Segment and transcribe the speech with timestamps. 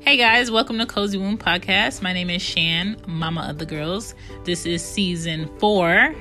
[0.00, 2.00] Hey guys, welcome to Cozy Womb Podcast.
[2.00, 4.14] My name is Shan, Mama of the Girls.
[4.44, 6.14] This is season four.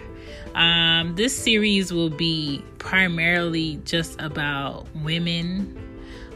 [0.53, 5.79] Um, this series will be primarily just about women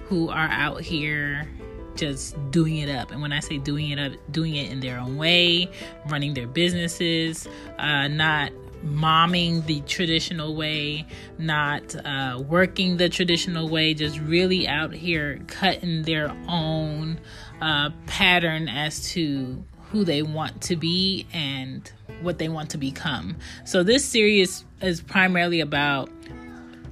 [0.08, 1.48] who are out here
[1.96, 3.12] just doing it up.
[3.12, 5.70] And when I say doing it up, doing it in their own way,
[6.08, 8.54] running their businesses, uh, not
[8.86, 11.06] momming the traditional way,
[11.38, 17.20] not uh, working the traditional way, just really out here cutting their own
[17.62, 23.38] uh, pattern as to who they want to be and what they want to become.
[23.66, 26.10] So this series is primarily about,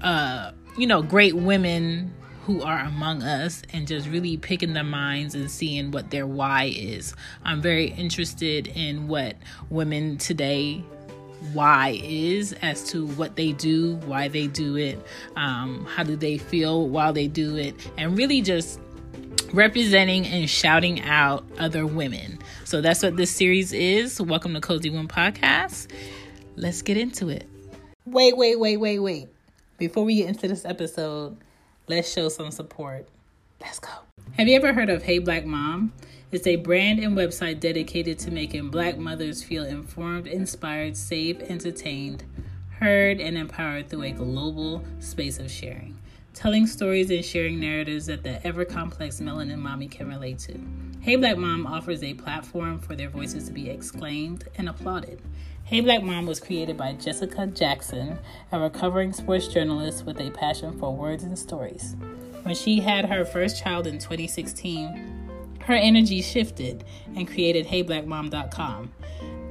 [0.02, 2.13] uh, you know, great women
[2.45, 6.73] who are among us and just really picking their minds and seeing what their why
[6.75, 7.16] is.
[7.44, 9.38] I'm very interested in what
[9.69, 10.83] women today
[11.52, 14.99] why is as to what they do, why they do it,
[15.36, 18.80] um, how do they feel while they do it, and really just
[19.52, 22.39] representing and shouting out other women.
[22.63, 24.22] So that's what this series is.
[24.22, 25.91] Welcome to Cozy Womb Podcast.
[26.55, 27.45] Let's get into it.
[28.06, 29.28] Wait, wait, wait, wait, wait.
[29.78, 31.38] Before we get into this episode,
[31.88, 33.07] let's show some support.
[33.59, 33.89] Let's go.
[34.38, 35.91] Have you ever heard of Hey Black Mom?
[36.33, 42.23] It's a brand and website dedicated to making black mothers feel informed, inspired, safe, entertained,
[42.79, 45.95] heard, and empowered through a global space of sharing.
[46.33, 50.59] Telling stories and sharing narratives that the ever complex melanin mommy can relate to.
[51.01, 55.21] Hey Black Mom offers a platform for their voices to be exclaimed and applauded.
[55.65, 58.17] Hey Black Mom was created by Jessica Jackson,
[58.51, 61.95] a recovering sports journalist with a passion for words and stories.
[62.41, 65.12] When she had her first child in 2016,
[65.66, 66.84] her energy shifted
[67.16, 68.94] and created HeyBlackMom.com.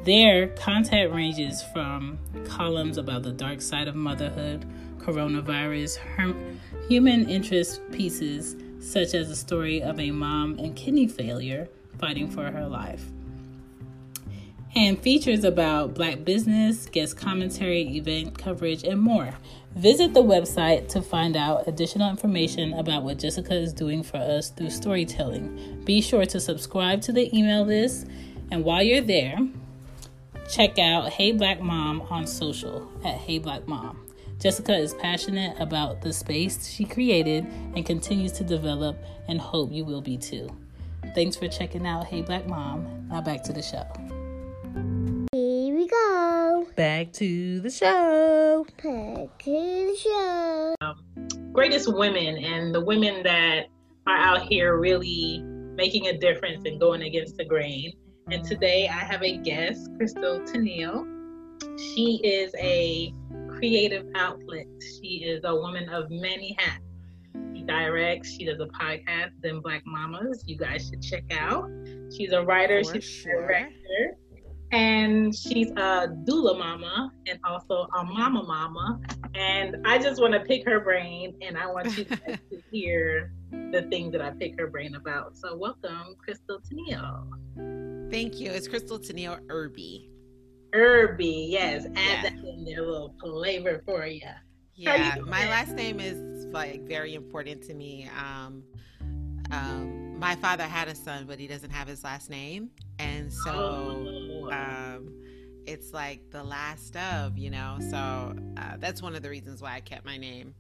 [0.04, 4.66] There, content ranges from columns about the dark side of motherhood,
[4.98, 5.98] coronavirus,
[6.88, 11.68] human interest pieces such as the story of a mom and kidney failure
[11.98, 13.04] fighting for her life,
[14.74, 19.34] and features about black business, guest commentary, event coverage, and more.
[19.74, 24.50] Visit the website to find out additional information about what Jessica is doing for us
[24.50, 25.82] through storytelling.
[25.84, 28.06] Be sure to subscribe to the email list,
[28.50, 29.38] and while you're there,
[30.48, 34.06] check out Hey Black Mom on social at Hey Black Mom.
[34.38, 37.44] Jessica is passionate about the space she created
[37.74, 38.96] and continues to develop,
[39.26, 40.50] and hope you will be too.
[41.14, 43.08] Thanks for checking out Hey Black Mom.
[43.08, 43.86] Now back to the show
[46.76, 48.66] back to the show.
[48.82, 50.74] Back to the show.
[50.80, 53.66] Um, greatest women and the women that
[54.06, 55.42] are out here really
[55.74, 57.92] making a difference and going against the grain.
[58.30, 61.08] And today I have a guest, Crystal Tennille.
[61.78, 63.12] She is a
[63.48, 64.66] creative outlet.
[64.80, 66.82] She is a woman of many hats.
[67.54, 70.42] She directs, she does a podcast, Then Black Mamas.
[70.46, 71.70] You guys should check out.
[72.16, 73.44] She's a writer, For she's sure.
[73.44, 74.16] a director
[74.72, 79.00] and she's a doula mama and also a mama mama.
[79.34, 82.38] And I just want to pick her brain, and I want you to
[82.70, 85.36] hear the things that I pick her brain about.
[85.36, 88.10] So, welcome, Crystal Tennille.
[88.10, 88.50] Thank you.
[88.50, 90.10] It's Crystal Tennille Irby.
[90.74, 91.84] Irby, yes.
[91.84, 92.22] Add yeah.
[92.22, 94.22] that in there, a little flavor for you.
[94.74, 98.08] Yeah, you my last name is like very important to me.
[98.18, 98.64] Um,
[99.52, 103.50] um, my father had a son, but he doesn't have his last name, and so
[103.52, 104.50] oh.
[104.50, 105.12] um,
[105.66, 107.76] it's like the last of, you know.
[107.90, 110.54] So uh, that's one of the reasons why I kept my name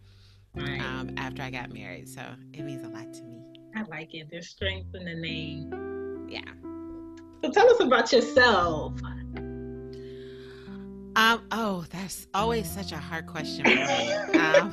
[0.56, 2.08] um, after I got married.
[2.08, 2.22] So
[2.52, 3.42] it means a lot to me.
[3.74, 4.28] I like it.
[4.30, 6.28] There's strength in the name.
[6.28, 6.40] Yeah.
[7.42, 8.94] So tell us about yourself.
[11.14, 11.46] Um.
[11.50, 14.12] Oh, that's always such a hard question for me.
[14.38, 14.72] um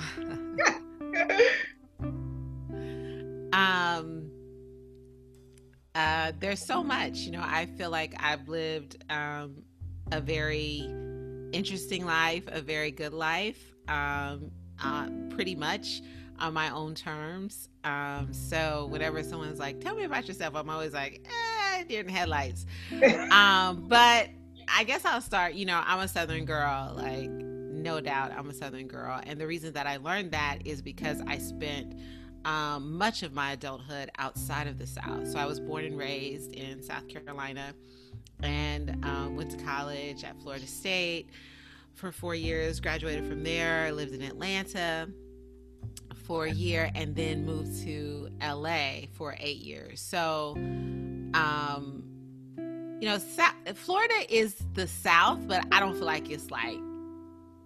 [6.30, 7.44] Uh, there's so much, you know.
[7.44, 9.64] I feel like I've lived um,
[10.12, 10.88] a very
[11.52, 14.52] interesting life, a very good life, um,
[14.84, 16.02] uh, pretty much
[16.38, 17.70] on my own terms.
[17.84, 22.06] Um, so whenever someone's like, "Tell me about yourself," I'm always like, "Eh, deer in
[22.06, 22.68] the headlights."
[23.32, 24.30] um, but
[24.68, 25.56] I guess I'll start.
[25.56, 29.48] You know, I'm a Southern girl, like no doubt, I'm a Southern girl, and the
[29.48, 31.96] reason that I learned that is because I spent
[32.46, 35.28] um, much of my adulthood outside of the South.
[35.28, 37.74] So I was born and raised in South Carolina,
[38.42, 41.30] and um, went to college at Florida State
[41.96, 42.80] for four years.
[42.80, 43.92] Graduated from there.
[43.92, 45.10] Lived in Atlanta
[46.30, 50.00] for a year and then moved to LA for eight years.
[50.00, 50.54] So,
[51.34, 52.04] um,
[53.02, 53.18] you know,
[53.74, 56.78] Florida is the South, but I don't feel like it's like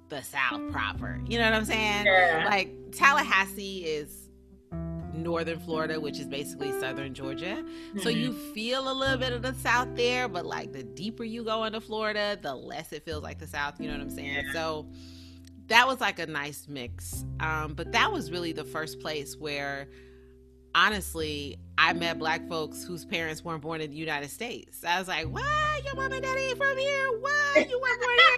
[0.08, 1.20] the South proper.
[1.28, 2.06] You know what I'm saying?
[2.06, 2.46] Yeah.
[2.50, 4.23] Like Tallahassee is
[5.24, 7.64] northern Florida, which is basically southern Georgia.
[7.64, 8.00] Mm-hmm.
[8.00, 11.44] So you feel a little bit of the South there, but like the deeper you
[11.44, 13.80] go into Florida, the less it feels like the South.
[13.80, 14.46] You know what I'm saying?
[14.46, 14.54] Yeah.
[14.54, 14.88] So
[15.68, 17.25] that was like a nice mix.
[17.40, 19.88] Um, but that was really the first place where
[20.75, 24.84] honestly, I met black folks whose parents weren't born in the United States.
[24.84, 25.86] I was like, what?
[25.86, 27.20] Your mom and daddy ain't from here?
[27.20, 27.70] What?
[27.70, 28.38] You weren't born here?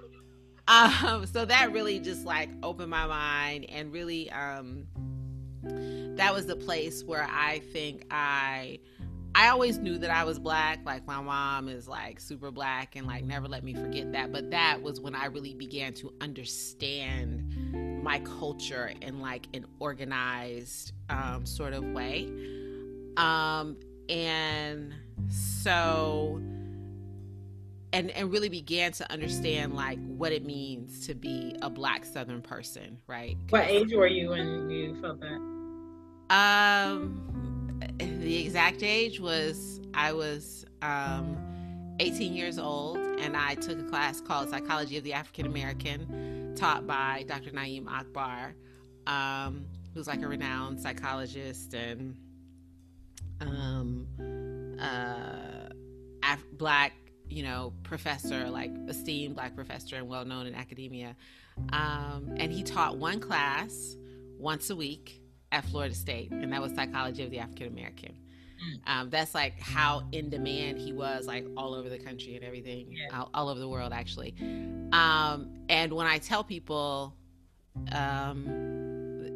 [0.68, 4.88] um, so that really just like opened my mind and really um,
[6.15, 8.79] that was the place where I think I
[9.38, 10.79] I always knew that I was black.
[10.85, 14.31] Like my mom is like super black and like never let me forget that.
[14.31, 20.94] But that was when I really began to understand my culture in like an organized
[21.09, 22.31] um, sort of way.
[23.17, 23.75] Um,
[24.07, 24.94] and
[25.29, 26.41] so
[27.91, 32.41] and and really began to understand like what it means to be a black southern
[32.41, 33.38] person, right?
[33.50, 35.55] What age were you when you felt that?
[36.30, 37.25] Um
[38.25, 41.38] the exact age was I was um,
[42.00, 46.88] 18 years old, and I took a class called Psychology of the African American, taught
[46.88, 47.51] by Dr.
[47.51, 48.56] Na'im Akbar,
[49.07, 52.18] um, who's like a renowned psychologist and
[53.42, 54.07] um,
[54.81, 55.69] uh,
[56.24, 56.94] Af- black,
[57.30, 61.16] you know, professor, like esteemed black professor and well known in academia.
[61.72, 63.95] Um, and he taught one class
[64.38, 65.22] once a week
[65.56, 68.13] at Florida State, and that was psychology of the African American.
[68.13, 68.92] Mm.
[68.92, 72.88] Um, that's like how in demand he was, like all over the country and everything,
[72.92, 73.18] yeah.
[73.18, 74.36] all, all, over the world, actually.
[74.92, 77.16] Um, and when I tell people,
[77.94, 78.44] um,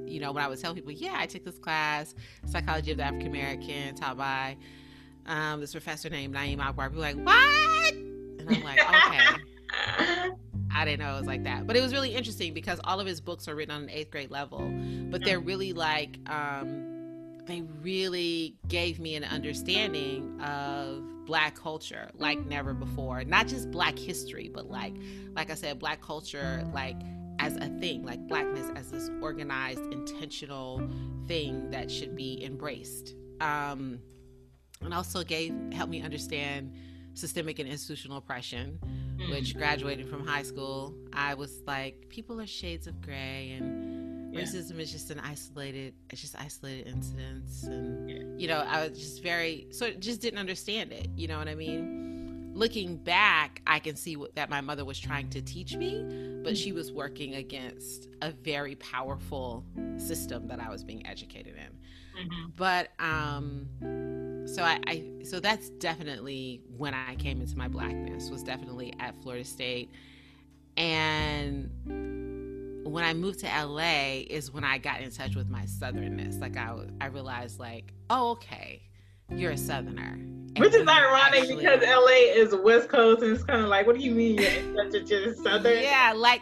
[0.07, 2.13] you know, when I would tell people, yeah, I took this class,
[2.45, 4.57] psychology of the African American, taught by
[5.25, 7.93] um, this professor named Na'im Akbar, people like, what?
[7.93, 8.79] And I'm like,
[10.17, 10.31] okay.
[10.73, 11.67] I didn't know it was like that.
[11.67, 14.11] But it was really interesting because all of his books are written on an eighth
[14.11, 14.71] grade level,
[15.09, 22.39] but they're really like, um, they really gave me an understanding of black culture like
[22.45, 23.23] never before.
[23.23, 24.95] Not just black history, but like,
[25.35, 26.97] like I said, black culture, like
[27.39, 30.87] as a thing, like blackness as this organized, intentional
[31.27, 33.15] thing that should be embraced.
[33.41, 33.99] Um,
[34.81, 36.73] and also gave helped me understand
[37.13, 38.79] systemic and institutional oppression
[39.29, 39.59] which mm-hmm.
[39.59, 44.41] graduating from high school, I was like, people are shades of gray and yeah.
[44.41, 47.63] racism is just an isolated, it's just isolated incidents.
[47.63, 48.23] And, yeah.
[48.37, 51.09] you know, I was just very, so just didn't understand it.
[51.15, 52.51] You know what I mean?
[52.53, 56.57] Looking back, I can see what, that my mother was trying to teach me, but
[56.57, 59.65] she was working against a very powerful
[59.97, 61.78] system that I was being educated in.
[62.19, 62.49] Mm-hmm.
[62.55, 63.67] But, um,
[64.47, 69.15] so I, I, so that's definitely when I came into my blackness was definitely at
[69.21, 69.91] Florida State,
[70.75, 71.69] and
[72.83, 76.39] when I moved to LA is when I got in touch with my southernness.
[76.41, 78.81] Like I I realized like oh okay,
[79.29, 80.19] you're a southerner.
[80.57, 83.95] Which is ironic actually, because LA is West Coast and it's kind of like what
[83.95, 85.83] do you mean you're just southern?
[85.83, 86.41] Yeah, like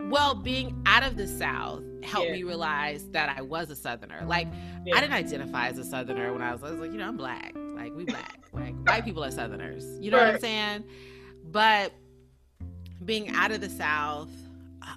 [0.00, 2.36] well being out of the South helped yeah.
[2.36, 4.22] me realize that I was a Southerner.
[4.26, 4.48] Like
[4.84, 4.96] yeah.
[4.96, 7.16] I didn't identify as a Southerner when I was, I was like, you know, I'm
[7.16, 7.54] black.
[7.54, 8.40] Like we black.
[8.52, 9.84] like white people are Southerners.
[10.00, 10.26] You know right.
[10.26, 10.84] what I'm saying?
[11.50, 11.92] But
[13.04, 14.30] being out of the South,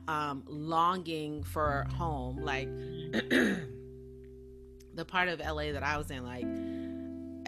[0.07, 2.67] um, longing for home, like
[4.93, 6.45] the part of LA that I was in, like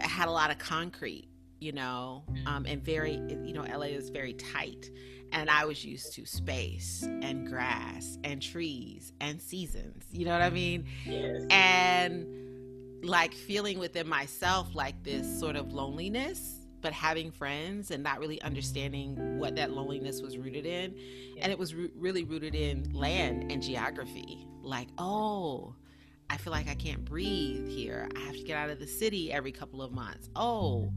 [0.00, 1.28] had a lot of concrete,
[1.60, 4.90] you know, um, and very, you know, LA is very tight
[5.32, 10.04] and I was used to space and grass and trees and seasons.
[10.12, 10.86] You know what I mean?
[11.06, 11.46] Yes.
[11.50, 12.26] And
[13.02, 18.40] like feeling within myself like this sort of loneliness, but having friends and not really
[18.42, 20.94] understanding what that loneliness was rooted in.
[21.40, 24.46] And it was really rooted in land and geography.
[24.62, 25.74] Like, oh,
[26.28, 28.08] I feel like I can't breathe here.
[28.16, 30.28] I have to get out of the city every couple of months.
[30.36, 30.92] Oh,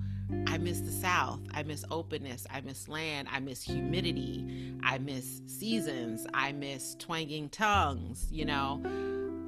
[0.47, 1.39] I miss the South.
[1.53, 2.47] I miss openness.
[2.49, 3.27] I miss land.
[3.31, 4.73] I miss humidity.
[4.83, 6.25] I miss seasons.
[6.33, 8.81] I miss twanging tongues, you know?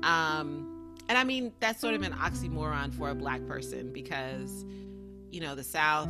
[0.04, 4.66] Um, and I mean, that's sort of an oxymoron for a black person because,
[5.32, 6.10] you know, the South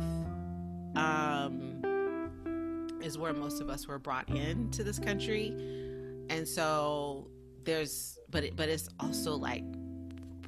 [0.96, 1.80] um,
[3.02, 5.48] is where most of us were brought into this country.
[6.28, 7.28] And so
[7.64, 9.64] there's, but, it, but it's also like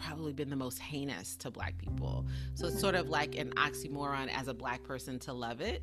[0.01, 2.27] probably been the most heinous to black people.
[2.55, 5.83] So it's sort of like an oxymoron as a black person to love it.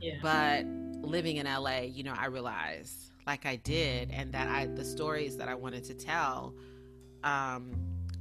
[0.00, 0.14] Yeah.
[0.22, 0.64] But
[1.06, 5.36] living in LA, you know, I realized like I did and that I the stories
[5.36, 6.54] that I wanted to tell
[7.24, 7.72] um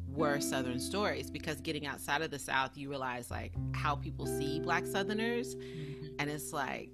[0.10, 4.60] were southern stories because getting outside of the south you realize like how people see
[4.60, 6.16] black southerners Mhm.
[6.20, 6.90] and it's like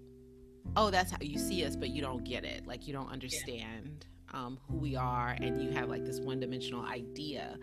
[0.75, 4.05] oh that's how you see us but you don't get it like you don't understand
[4.33, 7.57] um, who we are and you have like this one-dimensional idea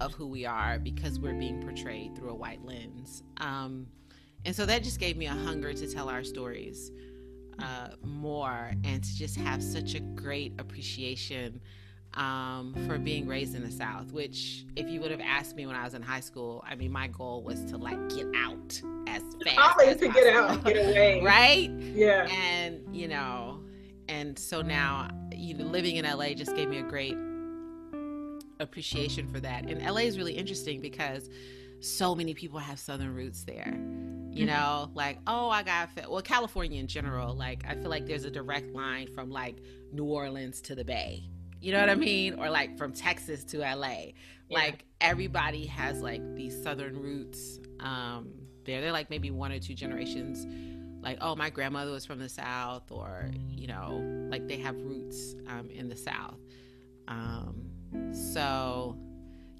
[0.00, 3.86] of who we are because we're being portrayed through a white lens um,
[4.44, 6.90] and so that just gave me a hunger to tell our stories
[7.58, 11.60] uh, more and to just have such a great appreciation
[12.14, 15.76] um, for being raised in the South, which, if you would have asked me when
[15.76, 19.22] I was in high school, I mean, my goal was to like get out as
[19.44, 21.20] fast Always to get out, get away.
[21.24, 21.70] right?
[21.70, 22.26] Yeah.
[22.28, 23.60] And you know,
[24.08, 27.16] and so now, you know, living in LA just gave me a great
[28.60, 29.64] appreciation for that.
[29.64, 31.28] And LA is really interesting because
[31.80, 33.74] so many people have Southern roots there.
[34.32, 38.24] You know, like, oh, I got, well, California in general, like, I feel like there's
[38.24, 39.56] a direct line from like
[39.92, 41.24] New Orleans to the Bay.
[41.60, 42.34] You know what I mean?
[42.34, 44.12] Or like from Texas to LA.
[44.48, 48.30] Like, everybody has like these Southern roots um,
[48.64, 48.80] there.
[48.80, 50.46] They're like maybe one or two generations.
[51.02, 55.34] Like, oh, my grandmother was from the South, or, you know, like they have roots
[55.48, 56.38] um, in the South.
[57.08, 57.69] Um,
[58.12, 58.96] so,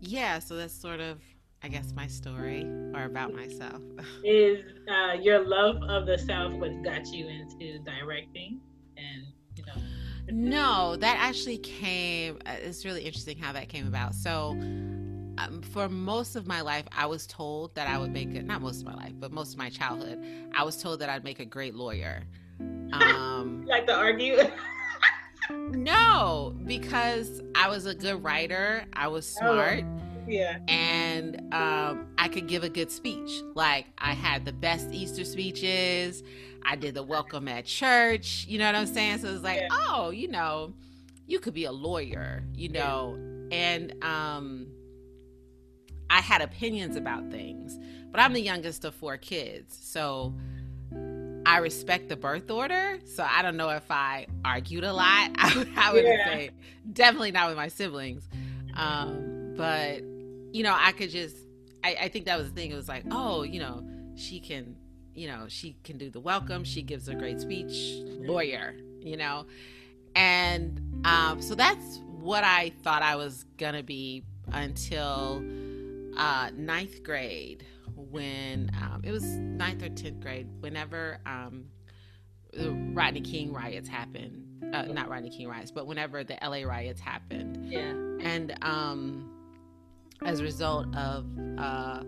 [0.01, 1.21] yeah, so that's sort of,
[1.63, 3.83] I guess, my story or about myself.
[4.25, 8.61] Is uh, your love of the South what got you into directing?
[8.97, 9.83] And, you know,
[10.31, 12.39] No, that actually came.
[12.47, 14.15] uh, It's really interesting how that came about.
[14.15, 14.51] So,
[15.39, 18.45] um, for most of my life, I was told that I would make it.
[18.45, 20.23] Not most of my life, but most of my childhood,
[20.55, 22.23] I was told that I'd make a great lawyer.
[22.93, 24.37] Um, you like to argue?
[25.51, 28.85] no, because I was a good writer.
[28.93, 29.85] I was smart.
[30.29, 30.59] yeah.
[30.69, 33.43] and um, I could give a good speech.
[33.55, 36.23] Like I had the best Easter speeches.
[36.65, 38.47] I did the welcome at church.
[38.49, 39.19] You know what I'm saying?
[39.19, 39.69] So it's like, Yeah.
[39.73, 40.75] oh, you know,
[41.27, 42.45] you could be a lawyer.
[42.55, 43.19] You know,
[43.51, 44.67] and um,
[46.11, 47.79] I had opinions about things,
[48.11, 50.35] but I'm the youngest of four kids, so.
[51.51, 55.31] I respect the birth order, so I don't know if I argued a lot.
[55.37, 56.25] I would, I would Yeah.
[56.25, 56.51] say
[56.93, 58.23] definitely not with my siblings,
[58.75, 60.03] um, but
[60.53, 61.37] you know, I could just,
[61.83, 62.71] I, I think that was the thing.
[62.71, 63.83] It was like, oh, you know,
[64.17, 64.77] she can,
[65.15, 66.63] you know, she can do the welcome.
[66.63, 69.47] She gives a great speech, lawyer, you know.
[70.15, 75.43] And um, so that's what I thought I was going to be until
[76.17, 77.65] uh, ninth grade
[78.11, 81.67] when um, it was ninth or 10th grade, whenever um,
[82.53, 84.47] the Rodney King riots happened.
[84.75, 87.91] Uh, not Rodney King riots, but whenever the LA riots happened Yeah.
[88.21, 89.31] and um,
[90.25, 91.27] as a result of
[91.59, 92.03] uh,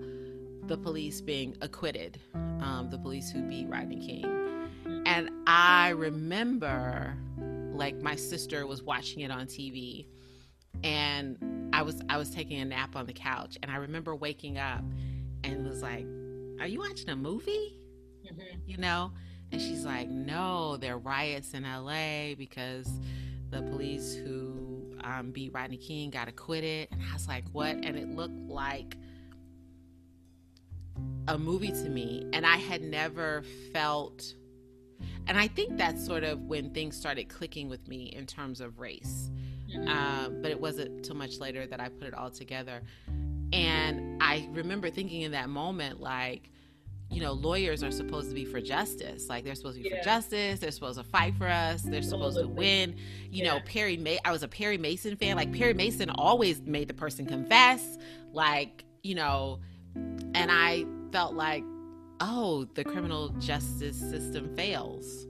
[0.66, 4.68] the police being acquitted, um, the police who beat Rodney King.
[5.06, 7.16] And I remember,
[7.72, 10.06] like, my sister was watching it on TV,
[10.84, 14.58] and I was I was taking a nap on the couch, and I remember waking
[14.58, 14.84] up
[15.44, 16.06] and was like,
[16.60, 17.78] "Are you watching a movie?"
[18.24, 18.60] Mhm.
[18.66, 19.12] you know?
[19.50, 22.88] And she's like, no, there are riots in LA because
[23.50, 26.88] the police who um, beat Rodney King got acquitted.
[26.90, 27.76] And I was like, what?
[27.76, 28.96] And it looked like
[31.28, 32.24] a movie to me.
[32.32, 34.34] And I had never felt,
[35.26, 38.78] and I think that's sort of when things started clicking with me in terms of
[38.78, 39.30] race.
[39.68, 39.88] Mhm.
[39.88, 42.82] Um, but it wasn't too much later that I put it all together.
[43.52, 46.48] And I remember thinking in that moment, like,
[47.10, 49.28] you know, lawyers are supposed to be for justice.
[49.28, 49.98] Like they're supposed to be Yeah.
[49.98, 50.60] for justice.
[50.60, 51.82] They're supposed to fight for us.
[51.82, 52.96] They're supposed to win.
[53.30, 55.36] You know, Perry Ma- I was a Perry Mason fan.
[55.36, 57.98] Like Perry Mason always made the person confess.
[58.32, 59.60] Like, you know,
[59.94, 61.62] and I felt like,
[62.20, 65.26] oh, the criminal justice system fails.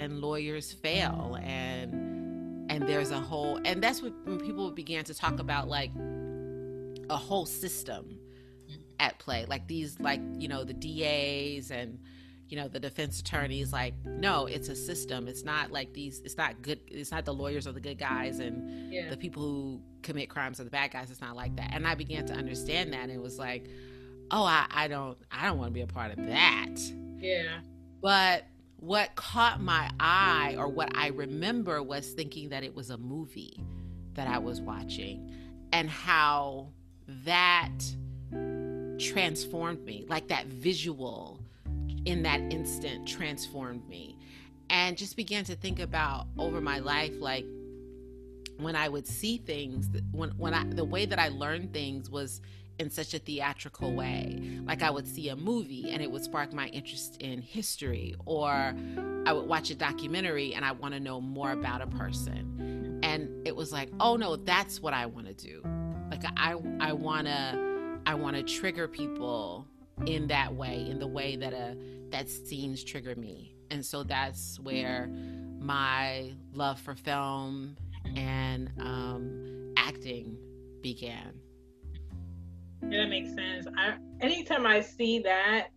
[0.00, 1.92] And lawyers fail and
[2.70, 5.90] and there's a whole and that's what when people began to talk about like
[7.10, 8.18] a whole system
[9.00, 11.98] at play like these like you know the DAs and
[12.48, 16.36] you know the defense attorneys like no it's a system it's not like these it's
[16.36, 19.08] not good it's not the lawyers are the good guys and Yeah.
[19.10, 21.94] the people who commit crimes are the bad guys it's not like that and i
[21.94, 23.68] began to understand that and it was like
[24.30, 26.74] oh, I, I don't I don't want to be a part of that.
[27.18, 27.60] Yeah.
[28.02, 28.44] But
[28.76, 33.64] what caught my eye or what I remember was thinking that it was a movie
[34.12, 35.32] that I was watching
[35.72, 36.72] and how
[37.24, 37.72] that
[38.98, 40.04] transformed me.
[40.08, 41.40] Like that visual
[42.04, 44.16] in that instant transformed me.
[44.70, 47.46] And just began to think about over my life like
[48.58, 52.42] when I would see things when when I the way that I learned things was
[52.78, 54.38] in such a theatrical way.
[54.64, 58.74] Like I would see a movie and it would spark my interest in history, or
[59.26, 63.00] I would watch a documentary and I want to know more about a person.
[63.02, 65.62] And it was like, oh no, that's what I want to do.
[66.22, 69.66] Like I I wanna I wanna trigger people
[70.06, 71.76] in that way, in the way that a
[72.10, 73.54] that scenes trigger me.
[73.70, 75.10] And so that's where
[75.58, 77.76] my love for film
[78.16, 80.38] and um, acting
[80.82, 81.34] began.
[82.88, 83.66] Yeah, that makes sense.
[83.76, 85.68] I anytime I see that,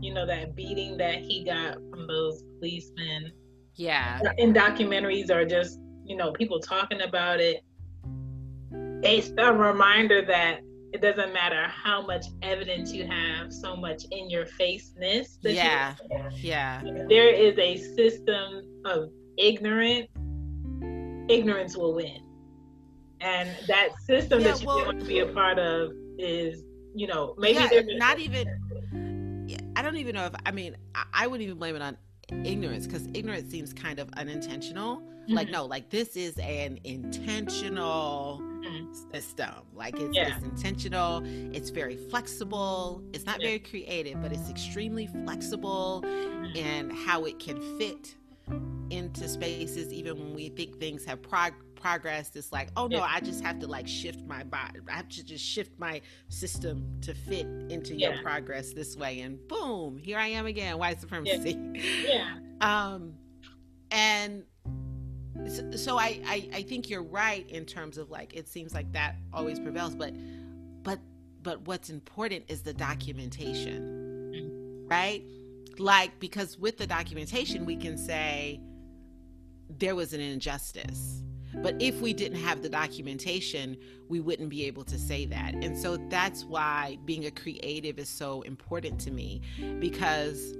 [0.00, 3.32] you know, that beating that he got from those policemen.
[3.74, 4.20] Yeah.
[4.38, 7.62] In documentaries or just, you know, people talking about it.
[9.02, 10.60] It's a reminder that
[10.92, 15.38] it doesn't matter how much evidence you have, so much in your faceness.
[15.42, 15.94] Yeah.
[16.36, 16.82] Yeah.
[17.08, 20.08] There is a system of ignorance.
[21.28, 22.22] Ignorance will win.
[23.20, 26.62] And that system yeah, that you well, want to be a part of is
[26.94, 28.48] you know maybe yeah, not even
[29.76, 31.96] i don't even know if i mean i, I wouldn't even blame it on
[32.44, 35.34] ignorance because ignorance seems kind of unintentional mm-hmm.
[35.34, 38.92] like no like this is an intentional mm-hmm.
[39.12, 40.36] system like it's, yeah.
[40.36, 41.22] it's, intentional
[41.54, 43.48] it's very flexible it's not yeah.
[43.48, 46.56] very creative but it's extremely flexible mm-hmm.
[46.56, 48.14] in how it can fit
[48.90, 53.18] into spaces even when we think things have prog- progress it's like oh no i
[53.20, 57.12] just have to like shift my body i have to just shift my system to
[57.12, 58.10] fit into yeah.
[58.10, 62.84] your progress this way and boom here i am again white supremacy yeah, yeah.
[62.94, 63.14] um
[63.90, 64.44] and
[65.76, 69.16] so, I, I i think you're right in terms of like it seems like that
[69.32, 70.12] always prevails but
[70.82, 71.00] but
[71.42, 75.24] but what's important is the documentation right
[75.78, 78.60] like because with the documentation we can say
[79.78, 81.22] there was an injustice
[81.62, 83.76] but if we didn't have the documentation,
[84.08, 85.54] we wouldn't be able to say that.
[85.54, 89.40] And so that's why being a creative is so important to me
[89.78, 90.54] because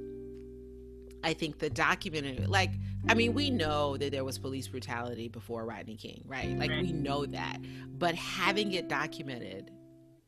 [1.22, 2.72] I think the documented, like,
[3.08, 6.58] I mean, we know that there was police brutality before Rodney King, right?
[6.58, 7.58] Like, we know that.
[7.98, 9.70] But having it documented,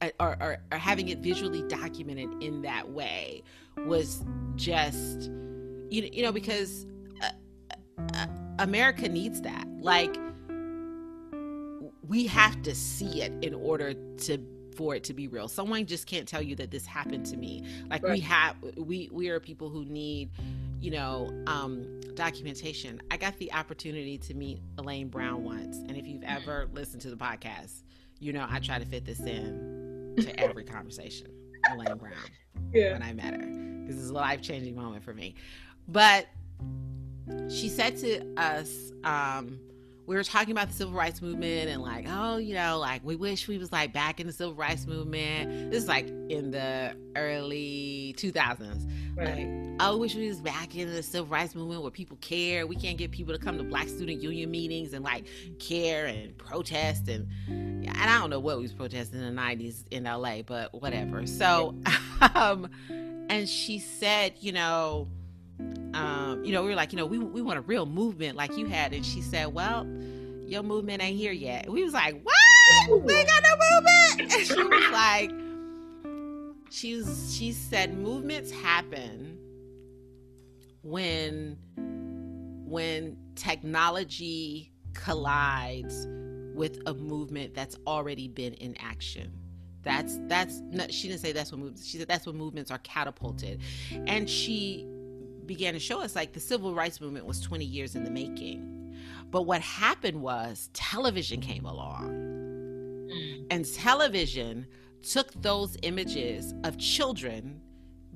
[0.01, 3.43] uh, or, or, or, having it visually documented in that way
[3.79, 5.23] was just,
[5.91, 6.87] you, you know, because
[7.21, 7.31] uh,
[8.15, 8.27] uh,
[8.61, 9.67] America needs that.
[9.81, 10.17] Like,
[12.07, 14.39] we have to see it in order to
[14.77, 15.49] for it to be real.
[15.49, 17.65] Someone just can't tell you that this happened to me.
[17.91, 18.13] Like right.
[18.13, 20.31] we have we we are people who need,
[20.81, 23.01] you know, um documentation.
[23.13, 27.11] I got the opportunity to meet Elaine Brown once, and if you've ever listened to
[27.11, 27.85] the podcast,
[28.19, 31.29] you know I try to fit this in to every conversation.
[31.73, 32.13] Elaine Brown.
[32.73, 32.95] Yeah.
[32.95, 33.87] When I met her.
[33.87, 35.37] This is a life changing moment for me.
[35.87, 36.27] But
[37.49, 39.61] she said to us, um,
[40.09, 43.15] we were talking about the civil rights movement and like, oh, you know, like we
[43.15, 45.71] wish we was like back in the civil rights movement.
[45.71, 48.91] This is like in the early 2000s.
[49.15, 49.37] Right.
[49.37, 52.67] Like, I wish we was back in the civil rights movement where people care.
[52.67, 55.27] We can't get people to come to Black Student Union meetings and like
[55.59, 59.85] care and protest and and I don't know what we was protesting in the 90s
[59.91, 61.27] in LA, but whatever.
[61.27, 61.75] So,
[62.35, 65.09] um, and she said, you know
[65.95, 68.57] um, you know, we were like, you know, we, we want a real movement like
[68.57, 68.93] you had.
[68.93, 69.87] And she said, well,
[70.47, 71.65] your movement ain't here yet.
[71.65, 73.05] And we was like, what?
[73.05, 73.95] We got no movement.
[74.21, 75.31] And she was like,
[76.71, 79.39] she was, she said, movements happen
[80.83, 86.07] when, when technology collides
[86.55, 89.33] with a movement that's already been in action.
[89.83, 91.87] That's that's she didn't say that's what movements.
[91.87, 93.61] She said that's when movements are catapulted,
[94.07, 94.87] and she
[95.49, 98.95] began to show us like the civil rights movement was 20 years in the making.
[99.31, 102.11] But what happened was television came along.
[103.11, 103.47] Mm.
[103.51, 104.67] And television
[105.03, 107.61] took those images of children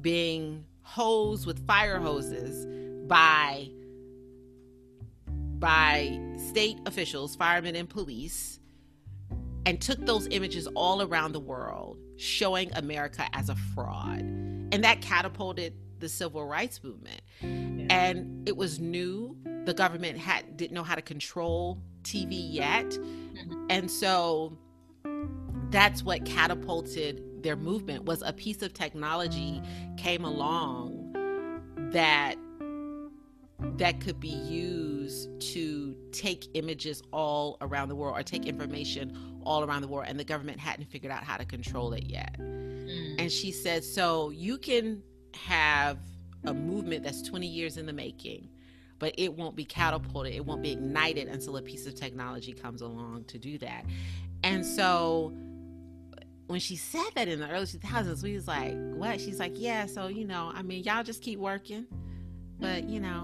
[0.01, 2.67] being hosed with fire hoses
[3.07, 3.69] by
[5.59, 8.59] by state officials, firemen and police,
[9.65, 14.19] and took those images all around the world, showing America as a fraud.
[14.21, 17.23] And that catapulted the civil rights movement.
[17.41, 19.37] And it was new.
[19.65, 22.91] The government had didn't know how to control TV yet.
[22.91, 23.67] Mm-hmm.
[23.71, 24.59] And so
[25.71, 29.63] that's what catapulted their movement was a piece of technology
[29.97, 30.99] came along
[31.93, 32.37] that
[33.79, 39.65] that could be used to take images all around the world or take information all
[39.65, 43.15] around the world and the government hadn't figured out how to control it yet mm.
[43.19, 45.03] and she said so you can
[45.37, 45.99] have
[46.45, 48.49] a movement that's 20 years in the making
[48.99, 52.83] but it won't be catapulted it won't be ignited until a piece of technology comes
[52.83, 53.85] along to do that
[54.43, 55.33] and so
[56.49, 59.87] when she said that in the early 2000s we was like what she's like yeah
[59.87, 61.87] so you know i mean y'all just keep working
[62.59, 63.23] but you know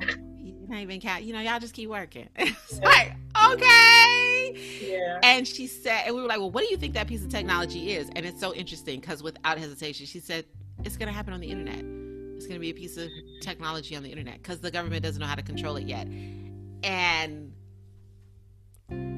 [0.68, 1.22] not even count.
[1.22, 2.28] You know, y'all just keep working.
[2.36, 3.14] it's like,
[3.50, 4.54] okay.
[4.80, 5.20] Yeah.
[5.22, 7.30] And she said, and we were like, well, what do you think that piece of
[7.30, 8.10] technology is?
[8.14, 10.44] And it's so interesting because without hesitation, she said,
[10.84, 11.84] it's going to happen on the internet.
[12.48, 13.10] Going to be a piece of
[13.42, 16.08] technology on the internet because the government doesn't know how to control it yet.
[16.82, 17.52] And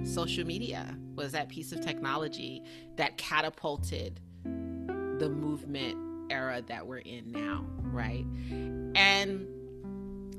[0.05, 2.63] social media was that piece of technology
[2.97, 5.97] that catapulted the movement
[6.33, 8.25] era that we're in now, right?
[8.97, 9.47] And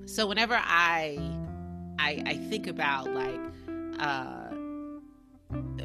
[0.06, 1.18] so whenever I
[1.98, 3.40] I, I think about like
[4.00, 4.50] uh,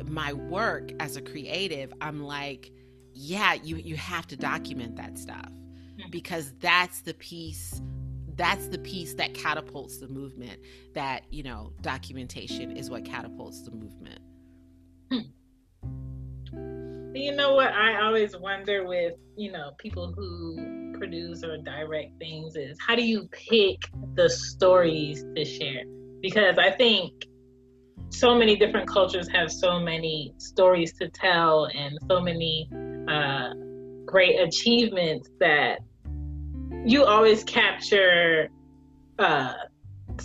[0.08, 2.72] my work as a creative, I'm like,
[3.14, 5.50] yeah, you you have to document that stuff.
[6.10, 7.80] Because that's the piece
[8.36, 10.60] that's the piece that catapults the movement
[10.94, 14.20] that you know documentation is what catapults the movement.
[17.14, 17.72] You know what?
[17.72, 23.02] I always wonder with you know people who produce or direct things is how do
[23.02, 23.78] you pick
[24.14, 25.84] the stories to share?
[26.20, 27.12] Because I think
[28.10, 32.68] so many different cultures have so many stories to tell and so many
[33.08, 33.50] uh,
[34.04, 35.80] great achievements that
[36.86, 38.48] you always capture
[39.18, 39.54] uh,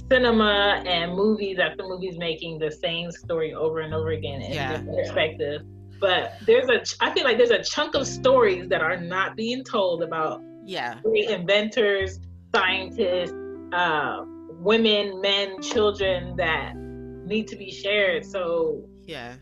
[0.10, 4.78] cinema and movies after movies making the same story over and over again in yeah.
[4.78, 5.62] different perspective.
[6.00, 9.64] But there's a, I feel like there's a chunk of stories that are not being
[9.64, 12.20] told about yeah great inventors
[12.54, 13.34] scientists
[13.74, 14.24] uh,
[14.60, 19.36] women men children that need to be shared so yeah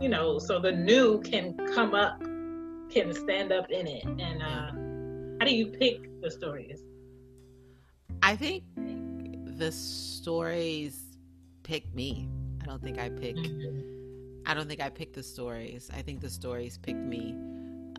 [0.00, 2.20] you know so the new can come up
[2.90, 4.70] can stand up in it and uh
[5.38, 6.82] how do you pick the stories
[8.22, 8.64] i think
[9.58, 11.18] the stories
[11.62, 12.28] pick me
[12.62, 13.80] i don't think i pick mm-hmm.
[14.46, 17.36] i don't think i pick the stories i think the stories pick me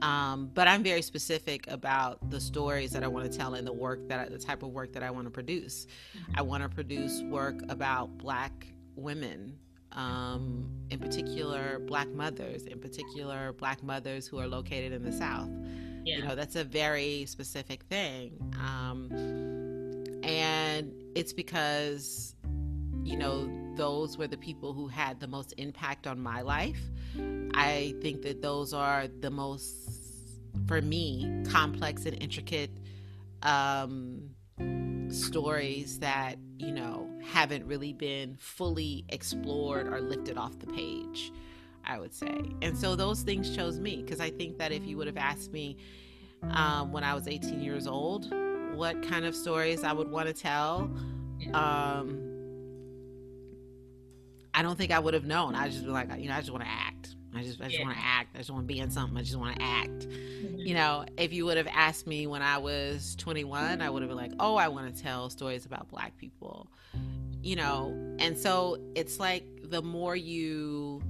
[0.04, 3.72] um, but I'm very specific about the stories that I want to tell and the
[3.72, 5.88] work that I, the type of work that I want to produce.
[6.36, 8.68] I want to produce work about Black
[8.98, 9.58] women,
[9.94, 15.50] um, in particular Black mothers, in particular Black mothers who are located in the South.
[16.04, 16.18] Yeah.
[16.18, 19.10] You know, that's a very specific thing, um,
[20.24, 22.36] and it's because
[23.04, 26.80] you know those were the people who had the most impact on my life.
[27.54, 29.76] I think that those are the most,
[30.68, 32.72] for me, complex and intricate
[33.44, 34.30] um,
[35.10, 41.32] stories that, you know, haven't really been fully explored or lifted off the page,
[41.86, 42.42] I would say.
[42.62, 45.52] And so those things chose me because I think that if you would have asked
[45.52, 45.78] me
[46.52, 48.34] um, when I was 18 years old
[48.76, 50.90] what kind of stories I would want to tell,
[51.54, 52.20] um,
[54.54, 55.56] I don't think I would have known.
[55.56, 57.16] I just be like, you know, I just want to act.
[57.36, 57.86] I just, I just yeah.
[57.86, 58.36] want to act.
[58.36, 59.18] I just want to be in something.
[59.18, 60.08] I just want to act.
[60.08, 60.60] Mm-hmm.
[60.60, 64.10] You know, if you would have asked me when I was 21, I would have
[64.10, 66.68] been like, oh, I want to tell stories about Black people.
[67.42, 71.02] You know, and so it's like the more you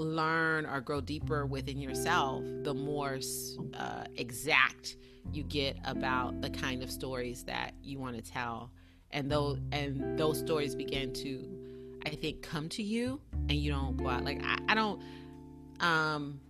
[0.00, 3.18] learn or grow deeper within yourself, the more
[3.74, 4.96] uh, exact
[5.32, 8.70] you get about the kind of stories that you want to tell
[9.12, 11.46] and those and those stories begin to
[12.06, 15.02] i think come to you and you don't go out like i, I don't
[15.80, 16.40] um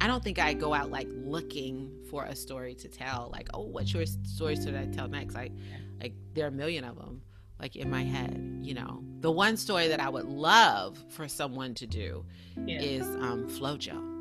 [0.00, 3.30] I don't think I go out like looking for a story to tell.
[3.32, 5.34] Like, oh, what's your story should I tell next?
[5.34, 5.52] Like,
[6.00, 7.22] like there are a million of them,
[7.60, 8.58] like in my head.
[8.62, 12.24] You know, the one story that I would love for someone to do
[12.64, 12.80] yeah.
[12.80, 14.14] is um, FloJo.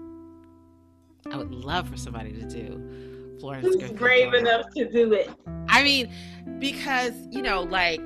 [1.32, 3.66] I would love for somebody to do Florence.
[3.66, 5.30] Who's brave enough to do it?
[5.68, 6.12] I mean,
[6.60, 8.06] because you know, like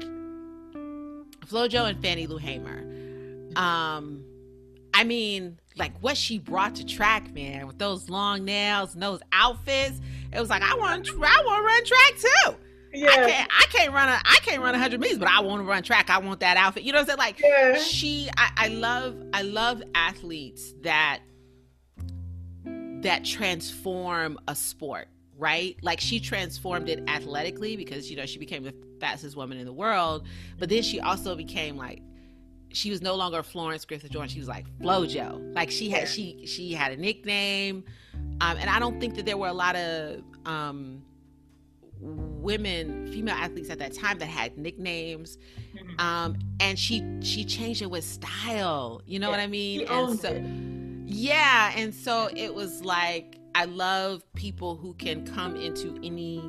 [1.49, 2.85] FloJo and Fannie Lou Hamer.
[3.55, 4.23] Um,
[4.93, 9.21] I mean, like what she brought to track, man, with those long nails and those
[9.31, 9.99] outfits.
[10.31, 12.68] It was like I want, I want to run track too.
[12.93, 13.09] Yeah.
[13.09, 15.61] I can't I can't run a I can't run a hundred meters, but I want
[15.61, 16.09] to run track.
[16.09, 16.83] I want that outfit.
[16.83, 17.19] You know what I'm saying?
[17.19, 17.77] Like yeah.
[17.77, 21.19] she I, I love I love athletes that
[23.01, 25.07] that transform a sport
[25.39, 25.77] right?
[25.81, 29.73] Like she transformed it athletically because you know she became the fastest woman in the
[29.73, 30.27] world,
[30.59, 32.01] but then she also became like
[32.71, 34.27] she was no longer Florence Griffith Joyner.
[34.27, 35.55] She was like FloJo.
[35.55, 36.07] Like she had Yeah.
[36.07, 37.85] she she had a nickname,
[38.41, 41.01] um, and I don't think that there were a lot of um,
[41.99, 45.37] women, female athletes at that time that had nicknames.
[45.75, 46.01] Mhm.
[46.01, 49.01] Um, and she she changed it with style.
[49.05, 49.81] You know what I mean?
[49.81, 50.43] She and so it.
[51.05, 56.41] yeah, and so it was like I love people who can come into any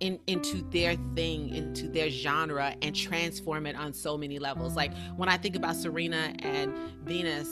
[0.00, 4.74] in into their thing, into their genre and transform it on so many levels.
[4.74, 6.74] Like when I think about Serena and
[7.04, 7.48] Venus,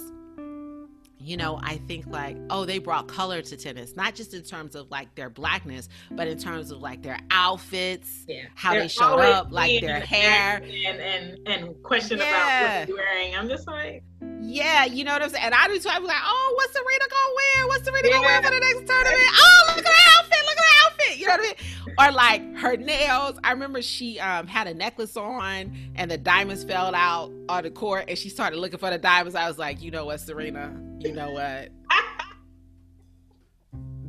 [1.22, 4.74] you know, I think like, oh, they brought color to tennis, not just in terms
[4.74, 8.44] of like their blackness, but in terms of like their outfits, Yeah.
[8.54, 10.56] how They're they showed up, like their hair.
[10.62, 12.24] and and and question Yeah.
[12.24, 13.37] about what they're wearing.
[13.37, 14.02] I'm just like,
[14.42, 15.44] Yeah, you know what I'm saying?
[15.44, 15.88] And I do too.
[15.90, 17.68] I'm like, oh, what's Serena gonna wear?
[17.68, 19.30] What's Serena gonna wear for the next tournament?
[19.33, 20.38] Oh, look at her outfit.
[20.46, 20.89] Look at her outfit.
[21.16, 21.94] You know what I mean?
[21.98, 23.38] Or like her nails.
[23.44, 27.70] I remember she um, had a necklace on and the diamonds fell out on the
[27.70, 29.34] court and she started looking for the diamonds.
[29.34, 30.74] I was like, you know what, Serena?
[31.00, 31.70] You know what?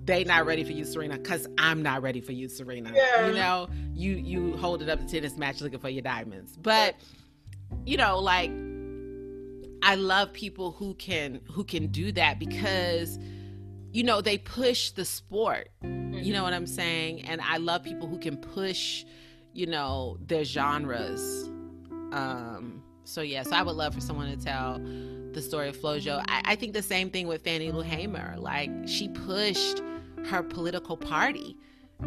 [0.04, 2.92] They not ready for you, Serena, because I'm not ready for you, Serena.
[2.94, 3.28] Yeah.
[3.28, 6.58] You know, you you holding up the tennis match looking for your diamonds.
[6.58, 6.96] But
[7.86, 8.52] you know, like
[9.84, 13.20] I love people who can who can do that because
[13.92, 15.70] you know they push the sport.
[15.84, 17.24] You know what I'm saying?
[17.24, 19.06] And I love people who can push,
[19.54, 21.50] you know, their genres.
[22.12, 24.80] Um so yes, I would love for someone to tell
[25.34, 26.24] the story of Flojo.
[26.28, 28.36] I, I think the same thing with Fannie Lou Hamer.
[28.38, 29.82] Like she pushed
[30.26, 31.58] her political party,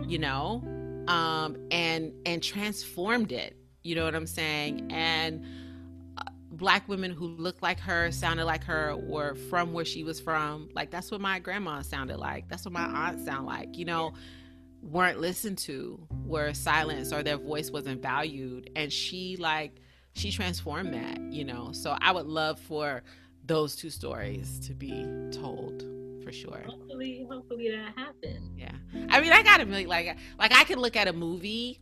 [0.07, 0.63] you know,
[1.09, 3.57] um, and and transformed it.
[3.83, 4.91] You know what I'm saying?
[4.91, 5.45] And
[6.57, 10.69] black women who looked like her, sounded like her, were from where she was from.
[10.75, 12.49] Like that's what my grandma sounded like.
[12.49, 13.77] That's what my aunt sound like.
[13.77, 14.13] You know,
[14.83, 18.71] weren't listened to, were silenced, or their voice wasn't valued.
[18.77, 19.81] And she like
[20.15, 21.21] she transformed that.
[21.21, 23.03] You know, so I would love for
[23.45, 25.85] those two stories to be told
[26.25, 26.63] for sure.
[26.67, 28.59] hopefully, hopefully that happens.
[28.59, 28.73] Yeah.
[29.11, 31.81] I mean, I got to really like like I can look at a movie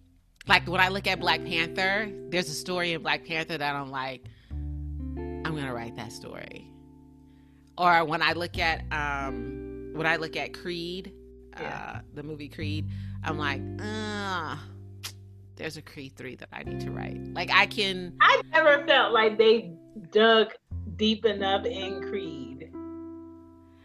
[0.49, 3.91] like when I look at Black Panther, there's a story in Black Panther that I'm
[3.91, 4.25] like
[5.53, 6.67] I'm going to write that story.
[7.77, 11.13] Or when I look at um when I look at Creed,
[11.61, 11.93] Yeah.
[11.97, 12.89] uh the movie Creed,
[13.23, 14.57] I'm like, uh
[15.57, 17.19] there's a Creed 3 that I need to write.
[17.35, 19.73] Like I can I never felt like they
[20.11, 20.55] dug
[20.97, 22.52] deep enough in Creed.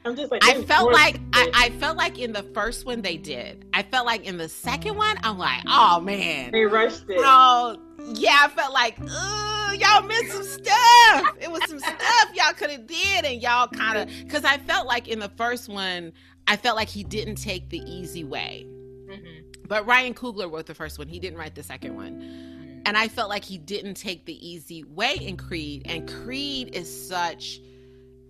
[0.08, 1.52] I'm just like I felt like I.
[1.54, 3.66] I felt like in the first one they did.
[3.74, 6.52] I felt like in the second one, I'm like, oh man.
[6.52, 7.20] they rushed it.
[7.20, 7.78] Oh,
[8.14, 11.36] yeah, I felt like, uh, y'all missed some stuff.
[11.42, 14.88] It was some stuff y'all could have did, and y'all kind of, because I felt
[14.88, 16.14] like in the first one,
[16.48, 18.66] I felt like he didn't take the easy way.
[19.10, 19.44] Mhm.
[19.68, 21.08] But Ryan Coogler wrote the first one.
[21.10, 22.82] He didn't write the second one.
[22.86, 25.84] And I felt like he didn't take the easy way in Creed.
[25.86, 27.60] And Creed is such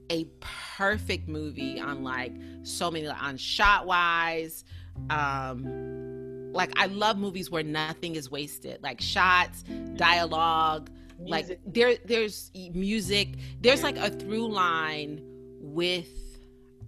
[0.09, 4.63] a perfect movie on like so many on shot wise.
[5.09, 8.81] Um like I love movies where nothing is wasted.
[8.81, 9.63] Like shots,
[9.95, 10.89] dialogue,
[11.19, 13.35] like there there's music.
[13.61, 15.21] There's like a through line
[15.59, 16.09] with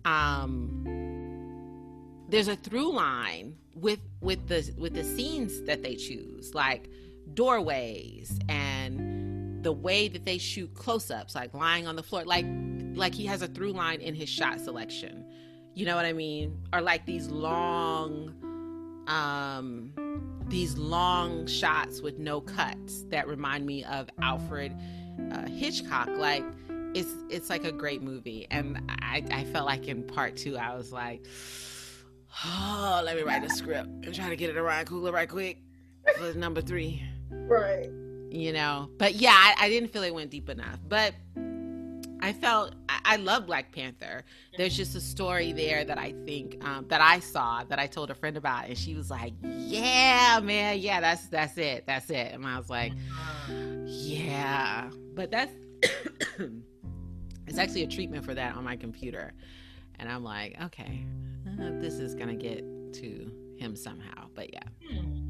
[0.05, 0.85] um
[2.29, 6.89] there's a through line with with the with the scenes that they choose like
[7.33, 12.45] doorways and the way that they shoot close-ups like lying on the floor like
[12.95, 15.25] like he has a through line in his shot selection.
[15.75, 16.57] You know what i mean?
[16.73, 18.33] Or like these long
[19.07, 19.93] um
[20.47, 24.75] these long shots with no cuts that remind me of alfred
[25.31, 26.09] uh, hitchcock.
[26.09, 26.43] Like
[26.95, 28.47] it's it's like a great movie.
[28.51, 31.25] And i i felt like in part two i was like
[32.45, 35.61] oh let me write a script and try to get it around Coogler right quick.
[36.17, 37.03] For number three.
[37.31, 37.89] Right.
[38.31, 38.89] you know?
[38.97, 40.79] But yeah I, I didn't feel it went deep enough.
[40.87, 41.13] But
[42.21, 44.23] i felt i, I love black panther.
[44.57, 48.09] There's just a story there that i think um, that i saw that i told
[48.11, 52.33] a friend about and she was like yeah man yeah that's that's it that's it.
[52.33, 52.93] And i was like
[53.85, 54.89] yeah.
[55.15, 55.51] But that's
[57.47, 59.33] it's actually a treatment for that on my computer.
[59.99, 61.05] And i'm like okay
[61.61, 64.27] uh, this is gonna get to him somehow.
[64.33, 64.63] But yeah.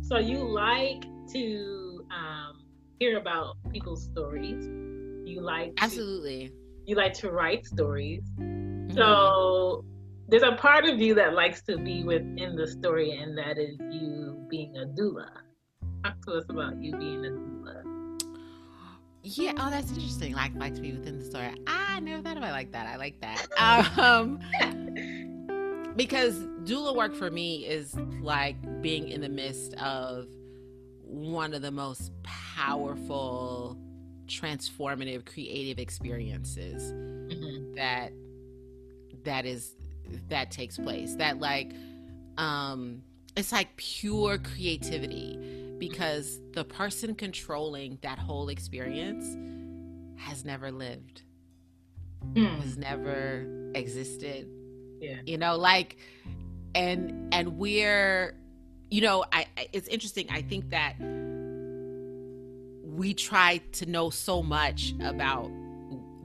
[0.01, 2.63] So you like to um,
[2.99, 4.65] hear about people's stories.
[5.25, 6.51] You like to, absolutely
[6.89, 8.23] you like to write stories.
[8.39, 8.95] Mhm.
[8.95, 9.85] So
[10.27, 13.77] there's a part of you that likes to be within the story, and that is
[13.91, 15.29] you being a doula.
[16.03, 17.83] Talk to us about you being a doula.
[19.21, 19.53] Yeah.
[19.57, 20.33] Oh, that's interesting.
[20.33, 21.53] Like, like to be within the story.
[21.67, 22.87] I never thought about it like that.
[22.87, 23.45] I like that.
[23.99, 24.39] Um,
[25.95, 30.27] because doula work for me is like being in the midst of
[31.03, 33.77] one of the most powerful
[34.29, 37.75] transformative creative experiences mm-hmm.
[37.75, 38.11] that
[39.23, 39.75] that is
[40.29, 41.71] that takes place that like
[42.37, 43.01] um
[43.35, 45.37] it's like pure creativity
[45.77, 49.35] because the person controlling that whole experience
[50.17, 51.23] has never lived
[52.33, 52.61] mm.
[52.61, 54.47] has never existed
[54.99, 55.97] yeah you know like
[56.75, 58.35] and and we're
[58.89, 60.95] you know i it's interesting i think that
[62.99, 65.49] we try to know so much about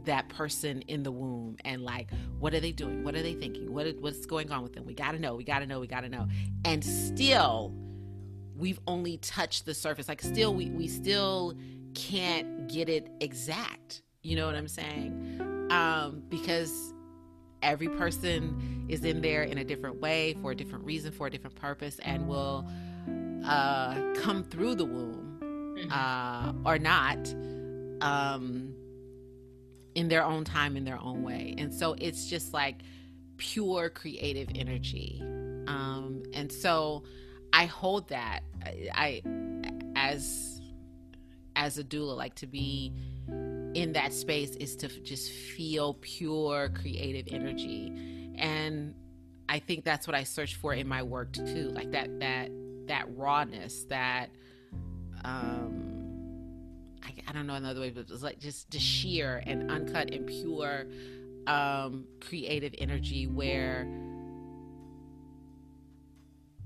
[0.06, 2.10] that person in the womb and like
[2.40, 3.04] what are they doing?
[3.04, 3.72] What are they thinking?
[3.72, 4.84] What is, what's going on with them?
[4.84, 6.26] We got to know we got to know we got to know.
[6.64, 7.72] And still
[8.56, 10.08] we've only touched the surface.
[10.08, 11.54] Like still we we still
[11.94, 14.02] can't get it exact.
[14.24, 15.68] You know what i'm saying?
[15.70, 16.92] Um because
[17.62, 21.30] every person is in there in a different way for a different reason for a
[21.30, 22.68] different purpose and will
[23.46, 25.23] uh come through the womb.
[25.90, 27.18] Uh, or not
[28.00, 28.74] um,
[29.94, 31.54] in their own time, in their own way.
[31.58, 32.82] And so it's just like
[33.36, 35.20] pure creative energy.
[35.66, 37.04] Um, and so
[37.52, 38.40] I hold that.
[38.64, 39.22] I, I
[39.96, 40.60] as
[41.56, 42.92] as a doula, like to be
[43.74, 47.92] in that space is to just feel pure creative energy
[48.36, 48.94] and
[49.48, 52.50] i think that's what i search for in my work too like that that
[52.86, 54.30] that rawness that
[55.24, 55.90] um
[57.02, 60.26] I, I don't know another way but it's like just the sheer and uncut and
[60.26, 60.86] pure
[61.46, 63.86] um creative energy where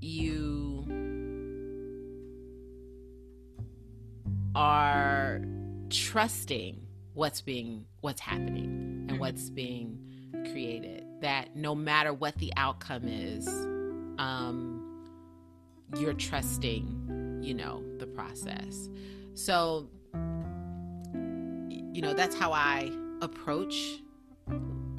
[0.01, 0.85] you
[4.55, 5.41] are
[5.89, 6.81] trusting
[7.13, 9.97] what's being what's happening and what's being
[10.51, 11.05] created.
[11.21, 13.47] That no matter what the outcome is
[14.17, 14.85] um
[15.97, 18.89] you're trusting you know the process.
[19.33, 23.99] So, you know, that's how I approach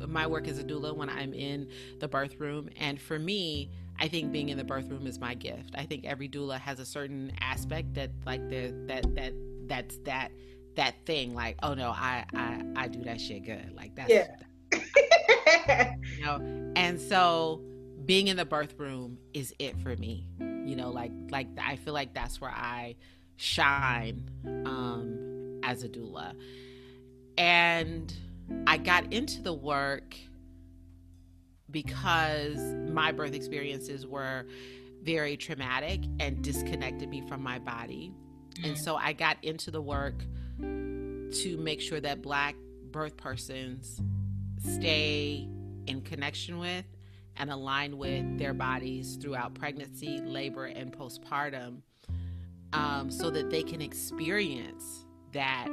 [0.09, 2.69] my work as a doula when I'm in the birth room.
[2.77, 5.75] And for me, I think being in the birth room is my gift.
[5.77, 9.35] I think every doula has a certain aspect that like the that that
[9.67, 10.33] that's that
[10.77, 14.37] that thing like oh no I I I do that shit good like that's yeah.
[16.17, 17.63] you know and so
[18.05, 20.27] being in the birth room is it for me
[20.71, 22.95] you know like like i feel like that's where i
[23.37, 24.31] shine
[24.65, 26.33] um as a doula.
[27.37, 28.15] And
[28.69, 30.15] i got into the work
[31.71, 32.59] because
[32.93, 34.47] my birth experiences were
[35.03, 38.13] very traumatic and disconnected me from my body.
[38.63, 40.23] And so i got into the work
[40.61, 42.55] to make sure that black
[42.93, 44.01] birth persons
[44.59, 45.49] stay
[45.87, 46.85] in connection with
[47.37, 51.83] and align with their bodies throughout pregnancy, labor, and postpartum
[52.73, 55.69] um, so that they can experience that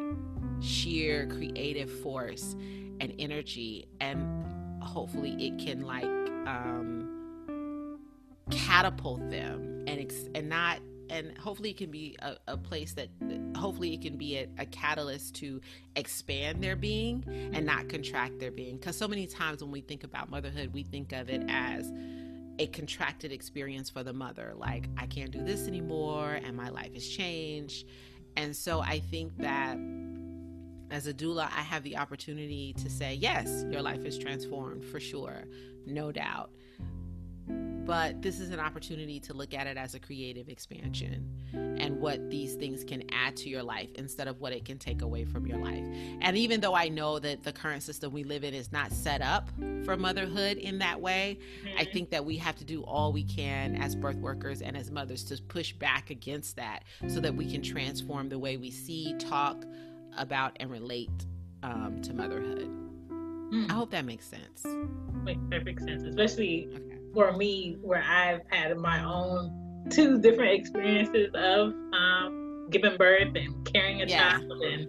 [0.59, 2.55] sheer creative force
[2.99, 3.87] and energy.
[3.99, 7.99] And hopefully it can like um,
[8.49, 13.09] catapult them and ex- and not and hopefully it can be a, a place that
[13.55, 15.61] hopefully it can be a, a, catalyst to
[15.95, 18.77] expand their being and not contract their being.
[18.77, 21.91] Because so many times when we think about motherhood we think of it as
[22.59, 24.53] a contracted experience for the mother.
[24.55, 27.87] Like i can't do this anymore and my life has changed.
[28.35, 29.77] And so i think that
[30.89, 34.99] as a doula i have the opportunity to say yes your life is transformed for
[34.99, 35.45] sure.
[35.85, 36.51] No doubt
[37.87, 42.29] but this is an opportunity to look at it as a creative expansion and what
[42.29, 45.47] these things can add to your life instead of what it can take away from
[45.47, 45.83] your life.
[46.19, 49.21] And even though I know that the current system we live in is not set
[49.21, 49.49] up
[49.85, 51.79] for motherhood in that way, mm-hmm.
[51.79, 54.91] I think that we have to do all we can as birth workers and as
[54.91, 59.15] mothers to push back against that so that we can transform the way we see,
[59.17, 59.63] talk
[60.17, 61.25] about, and relate
[61.63, 62.69] um, to motherhood.
[63.09, 63.71] Mm.
[63.71, 64.65] I hope that makes sense.
[65.23, 71.31] Makes perfect sense, especially okay for me where I've had my own two different experiences
[71.33, 74.33] of um, giving birth and carrying a yeah.
[74.33, 74.83] child and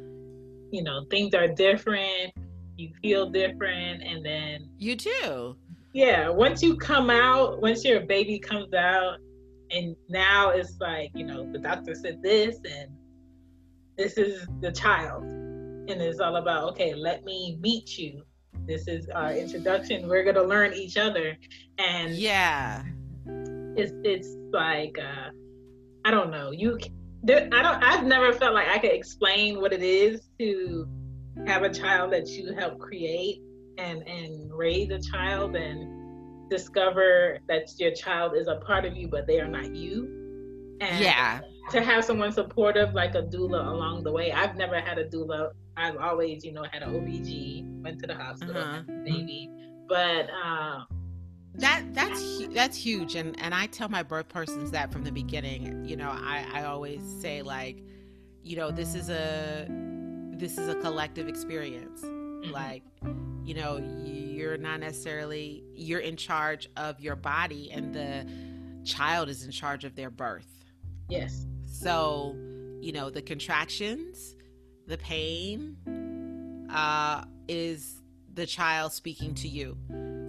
[0.71, 2.35] you know things are different
[2.77, 5.57] you feel different and then you too
[5.95, 9.17] yeah once you come out once your baby comes out
[9.71, 12.91] and now it's like you know the doctor said this and
[13.97, 18.23] this is the child and it's all about okay let me meet you
[18.69, 20.09] this is our introduction.
[20.09, 21.37] We're gonna learn each other,
[21.79, 22.83] and yeah,
[23.77, 25.31] it's it's like uh,
[26.05, 26.51] I don't know.
[26.51, 26.79] You,
[27.23, 27.83] there, I don't.
[27.83, 30.87] I've never felt like I could explain what it is to
[31.47, 33.41] have a child that you help create
[33.79, 39.09] and and raise a child and discover that your child is a part of you,
[39.09, 40.77] but they are not you.
[40.81, 41.41] And yeah.
[41.71, 44.33] To have someone supportive like a doula along the way.
[44.33, 45.53] I've never had a doula.
[45.77, 48.83] I've always, you know, had an OBG, went to the hospital, uh-huh.
[49.05, 49.51] baby.
[49.89, 50.85] But uh,
[51.55, 55.85] that that's that's huge, and and I tell my birth persons that from the beginning.
[55.85, 57.83] You know, I I always say like,
[58.43, 59.67] you know, this is a
[60.37, 62.03] this is a collective experience.
[62.03, 62.53] Mm-hmm.
[62.53, 62.83] Like,
[63.45, 68.27] you know, you're not necessarily you're in charge of your body, and the
[68.85, 70.59] child is in charge of their birth.
[71.09, 71.47] Yes.
[71.81, 72.35] So,
[72.81, 74.35] you know, the contractions,
[74.89, 75.77] the pain,
[76.71, 78.03] uh, is
[78.35, 79.77] the child speaking to you.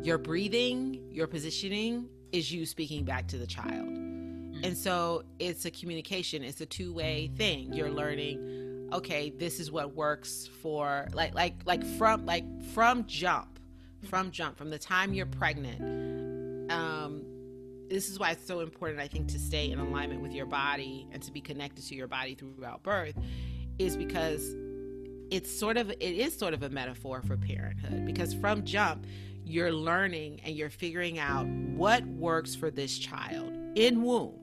[0.04, 3.88] Your breathing, your positioning is you speaking back to the child.
[3.88, 4.64] Mm-hmm.
[4.64, 7.74] And so it's a communication, it's a two way thing.
[7.74, 13.60] You're learning, okay, this is what works for like like like from like from jump,
[14.08, 16.72] from jump, from the time you're pregnant.
[16.72, 17.24] Um,
[17.90, 21.08] this is why it's so important, I think, to stay in alignment with your body
[21.12, 23.16] and to be connected to your body throughout birth,
[23.78, 24.56] is because
[25.32, 29.06] it's sort of it is sort of a metaphor for parenthood because from jump
[29.46, 34.34] you're learning and you're figuring out what works for this child in womb.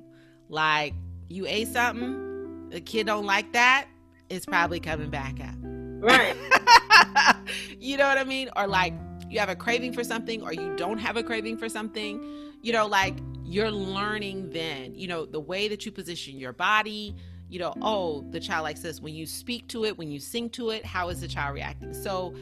[0.49, 0.95] Like
[1.29, 3.87] you ate something the kid don't like that
[4.29, 6.37] it's probably coming back up right.
[7.79, 8.51] You know what i mean?
[8.57, 8.93] Or like
[9.29, 12.21] you have a craving for something or you don't have a craving for something
[12.67, 17.15] you know like you're learning then, you know, the way that you position your body,
[17.49, 19.01] you know, oh, the child likes this.
[19.01, 21.95] When you speak to it, when you sing to it, how is the child reacting?
[21.95, 22.35] So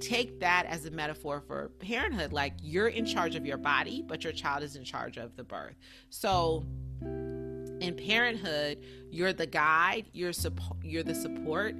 [0.00, 2.32] take that as a metaphor for parenthood.
[2.32, 5.44] Like you're in charge of your body, but your child is in charge of the
[5.44, 5.76] birth.
[6.10, 6.66] So
[7.00, 8.78] in parenthood,
[9.12, 11.76] you're the guide, you're support, you're the support,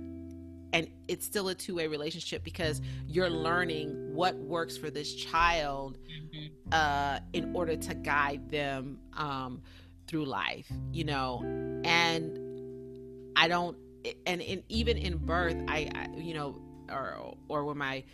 [0.73, 6.47] and it's still a two-way relationship because you're learning what works for this child mm-hmm.
[6.73, 9.63] uh, in order to guide them um,
[10.07, 11.43] through life you know
[11.85, 12.39] and
[13.37, 13.77] i don't
[14.27, 16.61] and, and even in birth I, I you know
[16.91, 18.05] or or when my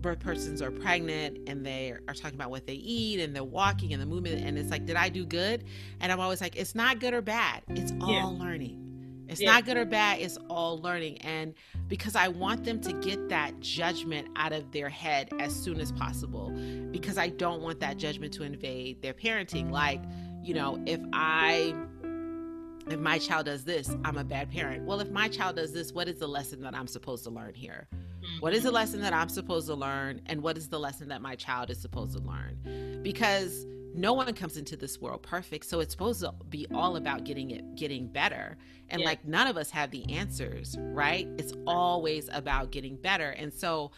[0.00, 3.92] birth persons are pregnant and they are talking about what they eat and they're walking
[3.92, 5.64] and the movement and it's like did i do good
[6.00, 8.44] and i'm always like it's not good or bad it's all yeah.
[8.44, 8.87] learning
[9.28, 9.52] it's yeah.
[9.52, 11.18] not good or bad, it's all learning.
[11.18, 11.54] And
[11.86, 15.92] because I want them to get that judgment out of their head as soon as
[15.92, 16.50] possible,
[16.90, 19.70] because I don't want that judgment to invade their parenting.
[19.70, 20.02] Like,
[20.42, 21.74] you know, if I
[22.90, 24.84] if my child does this, I'm a bad parent.
[24.84, 27.52] Well, if my child does this, what is the lesson that I'm supposed to learn
[27.54, 27.86] here?
[27.92, 28.40] Mm-hmm.
[28.40, 30.22] What is the lesson that I'm supposed to learn?
[30.26, 33.00] And what is the lesson that my child is supposed to learn?
[33.02, 37.24] Because no one comes into this world perfect so it's supposed to be all about
[37.24, 38.56] getting it getting better
[38.90, 39.06] and yeah.
[39.06, 43.90] like none of us have the answers right it's always about getting better and so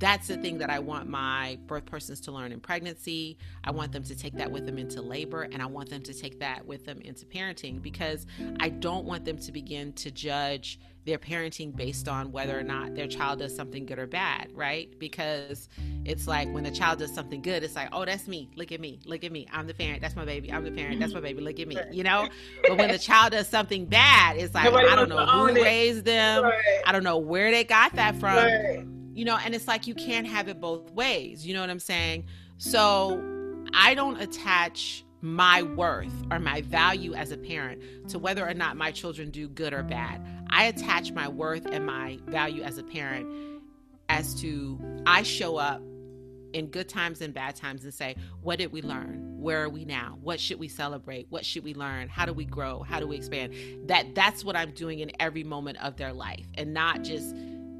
[0.00, 3.36] that's the thing that I want my birth persons to learn in pregnancy.
[3.62, 6.14] I want them to take that with them into labor, and I want them to
[6.14, 8.26] take that with them into parenting because
[8.60, 12.94] I don't want them to begin to judge their parenting based on whether or not
[12.94, 14.92] their child does something good or bad, right?
[14.98, 15.68] Because
[16.04, 18.50] it's like when the child does something good, it's like, oh, that's me.
[18.54, 19.00] Look at me.
[19.06, 19.46] Look at me.
[19.50, 20.02] I'm the parent.
[20.02, 20.52] That's my baby.
[20.52, 21.00] I'm the parent.
[21.00, 21.40] That's my baby.
[21.40, 21.78] Look at me.
[21.90, 22.28] You know?
[22.66, 26.04] But when the child does something bad, it's like, Nobody I don't know who raised
[26.04, 26.44] them.
[26.44, 26.82] Right.
[26.84, 28.36] I don't know where they got that from.
[28.36, 28.84] Right.
[29.14, 31.46] You know, and it's like you can't have it both ways.
[31.46, 32.26] You know what I'm saying?
[32.58, 33.22] So
[33.74, 38.76] I don't attach my worth or my value as a parent to whether or not
[38.76, 40.24] my children do good or bad.
[40.50, 43.26] I attach my worth and my value as a parent
[44.08, 45.80] as to I show up
[46.52, 49.36] in good times and bad times and say, what did we learn?
[49.38, 50.18] Where are we now?
[50.20, 51.26] What should we celebrate?
[51.30, 52.08] What should we learn?
[52.08, 52.82] How do we grow?
[52.82, 53.54] How do we expand?
[53.86, 57.34] That that's what I'm doing in every moment of their life and not just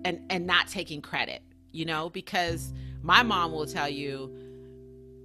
[0.05, 1.43] and and not taking credit,
[1.73, 4.33] you know, because my mom will tell you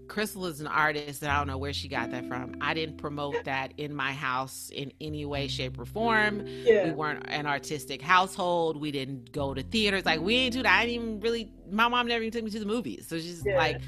[0.07, 2.55] Crystal is an artist and I don't know where she got that from.
[2.61, 6.43] I didn't promote that in my house in any way, shape, or form.
[6.45, 6.85] Yeah.
[6.85, 8.79] We weren't an artistic household.
[8.79, 10.05] We didn't go to theaters.
[10.05, 10.79] Like we didn't do that.
[10.79, 13.07] I didn't even really my mom never even took me to the movies.
[13.07, 13.57] So she's yeah.
[13.57, 13.81] like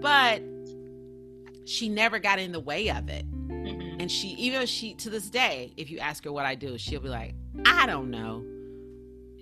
[0.00, 0.42] but
[1.66, 3.30] she never got in the way of it.
[3.48, 4.00] Mm-hmm.
[4.00, 7.00] And she even she to this day, if you ask her what I do, she'll
[7.00, 7.34] be like,
[7.64, 8.44] I don't know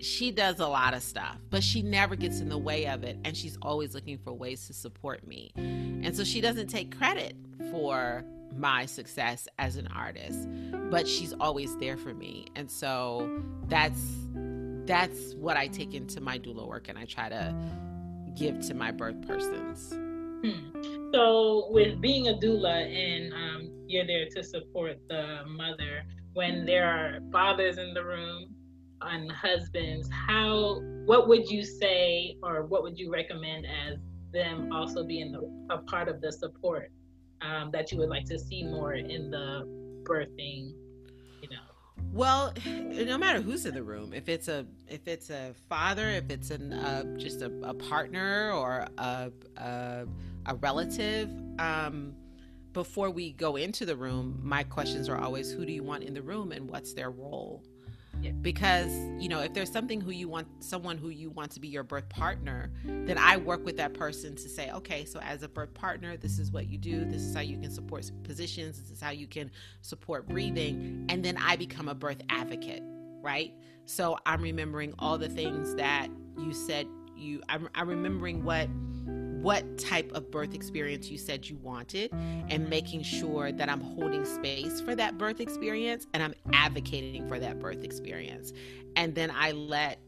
[0.02, 3.16] she does a lot of stuff, but she never gets in the way of it.
[3.24, 5.52] And she's always looking for ways to support me.
[5.56, 7.36] And so she doesn't take credit
[7.70, 8.24] for
[8.56, 10.48] my success as an artist,
[10.90, 12.46] but she's always there for me.
[12.56, 14.00] And so that's
[14.84, 17.54] that's what I take into my doula work and I try to
[18.34, 19.92] give to my birth persons.
[20.44, 21.12] Hmm.
[21.14, 26.88] So with being a doula and um, you're there to support the mother when there
[26.88, 28.52] are fathers in the room
[29.02, 33.98] on husbands, how what would you say or what would you recommend as
[34.32, 35.36] them also being
[35.70, 36.90] a part of the support
[37.42, 39.66] um, that you would like to see more in the
[40.04, 40.72] birthing,
[41.42, 41.56] you know?
[42.12, 46.30] Well, no matter who's in the room, if it's a if it's a father, if
[46.30, 50.06] it's an uh, just a, a partner or a a,
[50.46, 52.14] a relative, um,
[52.72, 56.14] before we go into the room, my questions are always, who do you want in
[56.14, 57.62] the room and what's their role?
[58.30, 61.68] Because, you know, if there's something who you want, someone who you want to be
[61.68, 65.48] your birth partner, then I work with that person to say, okay, so as a
[65.48, 67.04] birth partner, this is what you do.
[67.04, 68.80] This is how you can support positions.
[68.80, 69.50] This is how you can
[69.80, 71.06] support breathing.
[71.08, 72.82] And then I become a birth advocate,
[73.20, 73.52] right?
[73.84, 76.08] So I'm remembering all the things that
[76.38, 78.68] you said you, I'm, I'm remembering what
[79.42, 84.24] what type of birth experience you said you wanted and making sure that I'm holding
[84.24, 88.52] space for that birth experience and I'm advocating for that birth experience.
[88.94, 89.98] And then I let,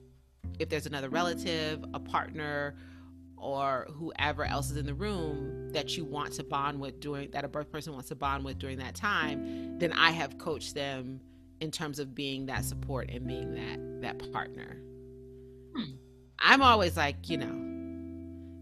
[0.60, 2.76] if there's another relative, a partner,
[3.36, 7.44] or whoever else is in the room that you want to bond with during that
[7.44, 11.20] a birth person wants to bond with during that time, then I have coached them
[11.60, 14.78] in terms of being that support and being that that partner.
[15.76, 15.92] Hmm.
[16.38, 17.73] I'm always like, you know,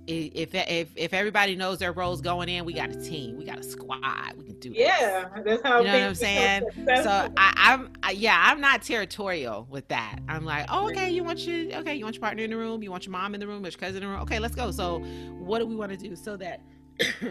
[0.07, 3.59] if if if everybody knows their roles going in, we got a team, we got
[3.59, 4.73] a squad, we can do.
[4.75, 5.79] Yeah, that's how.
[5.79, 6.65] You know what I'm saying?
[6.87, 10.19] So I, I'm I, yeah, I'm not territorial with that.
[10.29, 12.83] I'm like, oh, okay, you want your okay, you want your partner in the room,
[12.83, 14.23] you want your mom in the room, your cousin in the room.
[14.23, 14.71] Okay, let's go.
[14.71, 14.99] So
[15.39, 16.61] what do we want to do so that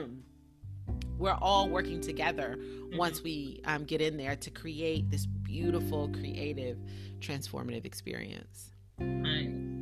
[1.17, 2.97] we're all working together mm-hmm.
[2.97, 6.78] once we um, get in there to create this beautiful, creative,
[7.19, 8.72] transformative experience.
[8.99, 9.81] Right.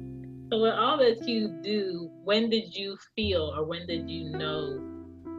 [0.49, 4.81] So, with all that you do, when did you feel or when did you know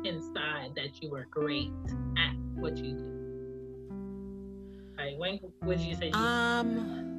[0.04, 1.70] inside that you were great
[2.16, 3.16] at what you do?
[4.96, 6.08] Like, when would you say?
[6.08, 7.10] You um,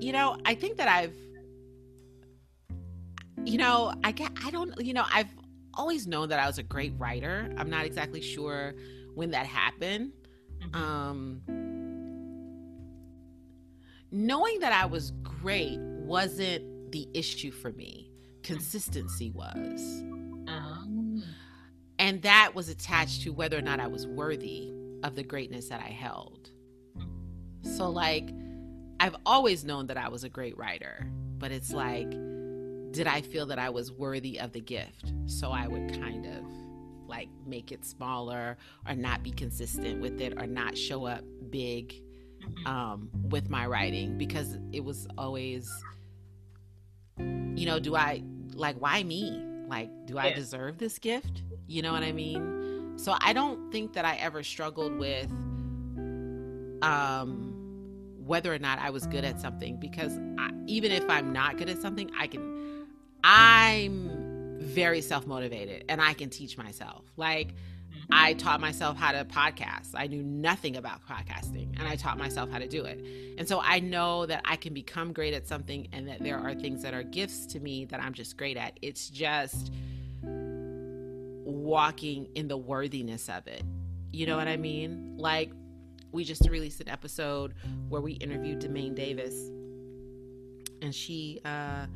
[0.00, 1.14] you know, I think that I've,
[3.44, 5.28] you know, I get, I don't, you know, I've
[5.74, 7.52] always known that I was a great writer.
[7.56, 8.74] I'm not exactly sure
[9.14, 10.12] when that happened.
[10.62, 10.82] Mm-hmm.
[10.82, 11.67] Um,
[14.10, 18.10] knowing that I was great wasn't the issue for me.
[18.42, 20.02] Consistency was.
[20.46, 21.22] Um.
[21.98, 25.80] And that was attached to whether or not I was worthy of the greatness that
[25.80, 26.50] I held.
[27.62, 28.30] So, like,
[29.00, 31.06] I've always known that I was a great writer,
[31.38, 32.10] but it's like,
[32.92, 35.12] did I feel that I was worthy of the gift?
[35.26, 36.44] So I would kind of
[37.06, 38.56] like make it smaller
[38.86, 41.94] or not be consistent with it or not show up big
[42.66, 45.70] um, with my writing because it was always,
[47.18, 48.22] you know, do I
[48.54, 49.44] like why me?
[49.68, 50.22] Like, do yeah.
[50.22, 51.42] I deserve this gift?
[51.66, 52.94] You know what I mean?
[52.96, 55.30] So I don't think that I ever struggled with
[56.82, 57.54] um,
[58.24, 61.68] whether or not I was good at something because I, even if I'm not good
[61.68, 62.86] at something, I can.
[63.24, 67.04] I'm very self motivated and I can teach myself.
[67.16, 67.54] Like
[68.10, 69.90] I taught myself how to podcast.
[69.94, 73.04] I knew nothing about podcasting and I taught myself how to do it.
[73.36, 76.54] And so I know that I can become great at something and that there are
[76.54, 78.78] things that are gifts to me that I'm just great at.
[78.80, 79.72] It's just
[81.44, 83.62] walking in the worthiness of it.
[84.12, 85.14] You know what I mean?
[85.18, 85.52] Like
[86.10, 87.54] we just released an episode
[87.88, 89.34] where we interviewed DeMane Davis
[90.80, 91.86] and she uh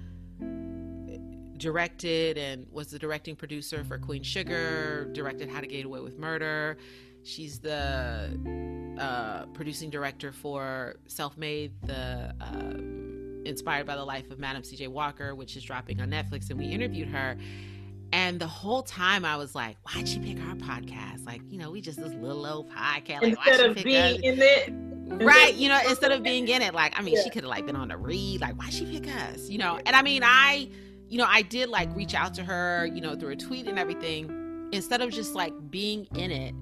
[1.62, 6.18] directed and was the directing producer for Queen Sugar, directed How to Get Away with
[6.18, 6.76] Murder.
[7.22, 14.40] She's the uh, producing director for Self Made, the uh, inspired by the life of
[14.40, 14.88] Madam C.J.
[14.88, 16.50] Walker, which is dropping on Netflix.
[16.50, 17.36] And we interviewed her.
[18.12, 21.24] And the whole time I was like, why'd she pick our podcast?
[21.24, 23.22] Like, you know, we just this little old podcast.
[23.22, 24.20] Like, instead of being us?
[24.24, 25.24] in it.
[25.24, 27.22] Right, you know, instead of being in it, like I mean, yeah.
[27.22, 29.78] she could have like been on the read, like why she pick us, you know?
[29.86, 30.70] And I mean, I
[31.12, 33.78] you know, I did like reach out to her, you know, through a tweet and
[33.78, 36.54] everything, instead of just like being in it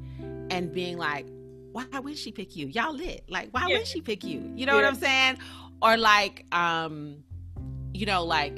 [0.52, 1.26] and being like,
[1.70, 2.66] why would she pick you?
[2.66, 3.22] Y'all lit.
[3.28, 3.78] Like, why yeah.
[3.78, 4.52] would she pick you?
[4.56, 4.82] You know yeah.
[4.82, 5.38] what I'm saying?
[5.80, 7.22] Or like, um,
[7.94, 8.56] you know, like,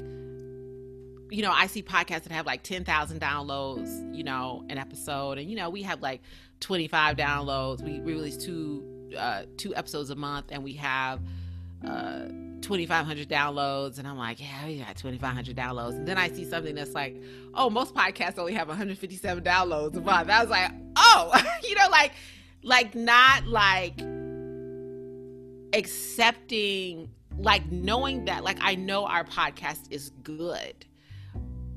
[1.30, 5.36] you know, I see podcasts that have like 10,000 downloads, you know, an episode.
[5.36, 6.22] And, you know, we have like
[6.60, 7.82] 25 downloads.
[7.82, 11.20] We, we release two, uh, two episodes a month and we have,
[11.86, 12.28] uh,
[12.62, 13.98] 2,500 downloads.
[13.98, 15.96] And I'm like, yeah, we got 2,500 downloads.
[15.96, 17.20] And then I see something that's like,
[17.54, 20.30] oh, most podcasts only have 157 downloads a month.
[20.30, 22.12] I was like, oh, you know, like,
[22.62, 24.00] like not like
[25.74, 30.86] accepting, like knowing that, like, I know our podcast is good.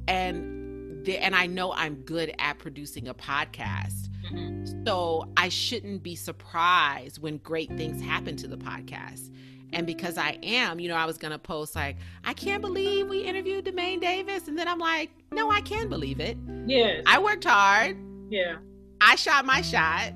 [0.08, 4.10] And, the, and I know I'm good at producing a podcast.
[4.32, 4.86] Mm-hmm.
[4.86, 9.32] So I shouldn't be surprised when great things happen to the podcast.
[9.74, 13.08] And because I am, you know, I was going to post like, I can't believe
[13.08, 14.48] we interviewed DeMane Davis.
[14.48, 16.38] And then I'm like, no, I can believe it.
[16.66, 17.02] Yeah.
[17.06, 17.98] I worked hard.
[18.30, 18.58] Yeah.
[19.02, 20.14] I shot my shot.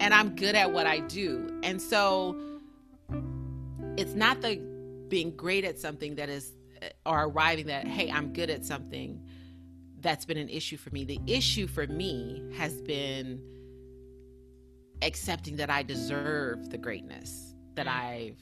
[0.00, 1.60] and I'm good at what I do.
[1.62, 2.36] And so
[3.96, 4.56] it's not the
[5.08, 9.20] being great at something that is uh, or arriving that hey, I'm good at something
[10.00, 11.04] that's been an issue for me.
[11.04, 13.40] The issue for me has been
[15.02, 17.92] accepting that I deserve the greatness that mm.
[17.92, 18.40] I've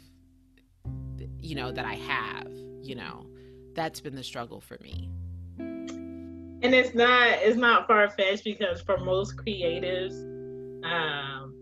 [1.41, 2.53] you know that I have,
[2.83, 3.27] you know.
[3.75, 5.11] That's been the struggle for me.
[5.59, 10.15] And it's not it's not far fetched because for most creatives,
[10.85, 11.55] um,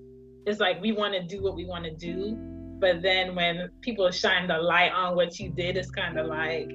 [0.47, 2.37] it's like we want to do what we want to do,
[2.79, 6.69] but then when people shine the light on what you did, it's kind of like,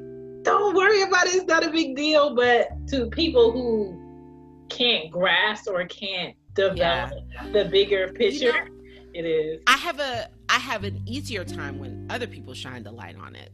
[0.43, 1.35] don't worry about it.
[1.35, 2.35] It's not a big deal.
[2.35, 7.49] But to people who can't grasp or can't develop yeah.
[7.51, 8.67] the bigger picture, you know,
[9.13, 9.61] it is.
[9.67, 13.35] I have a I have an easier time when other people shine the light on
[13.35, 13.51] it.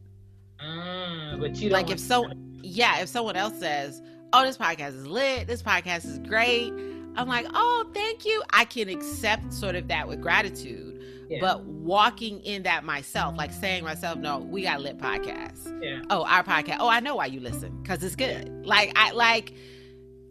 [0.63, 2.31] Mm, but you like if so,
[2.61, 5.47] yeah, if someone else says, "Oh, this podcast is lit.
[5.47, 6.71] This podcast is great,"
[7.15, 10.93] I'm like, "Oh, thank you." I can accept sort of that with gratitude.
[11.27, 11.39] Yeah.
[11.41, 16.01] But walking in that myself, like saying myself, "No, we got lit podcast." Yeah.
[16.09, 16.77] Oh, our podcast.
[16.79, 18.65] Oh, I know why you listen because it's good.
[18.65, 19.53] Like I like,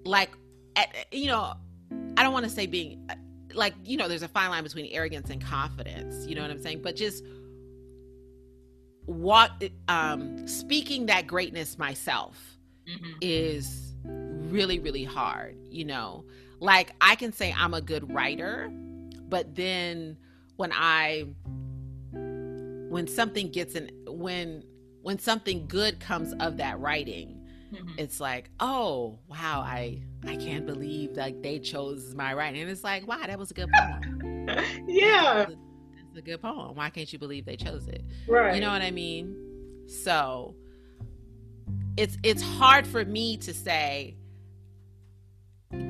[0.05, 0.31] like,
[1.13, 1.55] you know,
[2.17, 3.07] I don't want to say being
[3.55, 6.27] like you know, there's a fine line between arrogance and confidence.
[6.27, 6.83] You know what I'm saying?
[6.83, 7.25] But just
[9.07, 9.53] what
[9.89, 12.57] um speaking that greatness myself
[12.89, 13.13] mm-hmm.
[13.21, 16.25] is really really hard you know
[16.61, 18.71] like i can say i'm a good writer
[19.29, 20.17] but then
[20.57, 21.27] when i
[22.13, 24.63] when something gets in when
[25.03, 27.44] when something good comes of that writing
[27.75, 27.99] mm-hmm.
[27.99, 32.85] it's like oh wow i i can't believe like they chose my writing and it's
[32.85, 34.47] like wow that was a good poem
[34.89, 35.47] yeah
[36.15, 36.77] That's a good poem.
[36.77, 38.05] Why can't you believe they chose it?
[38.29, 38.55] Right.
[38.55, 39.35] You know what I mean?
[39.89, 40.55] So
[41.97, 44.17] it's it's hard for me to say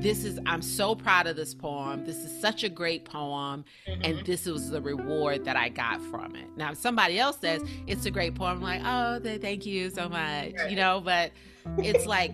[0.00, 2.04] this is I'm so proud of this poem.
[2.04, 4.02] This is such a great poem mm-hmm.
[4.04, 6.46] and this was the reward that I got from it.
[6.56, 10.08] Now if somebody else says it's a great poem, I'm like, "Oh, thank you so
[10.08, 10.70] much." Right.
[10.70, 11.32] You know, but
[11.78, 12.32] it's like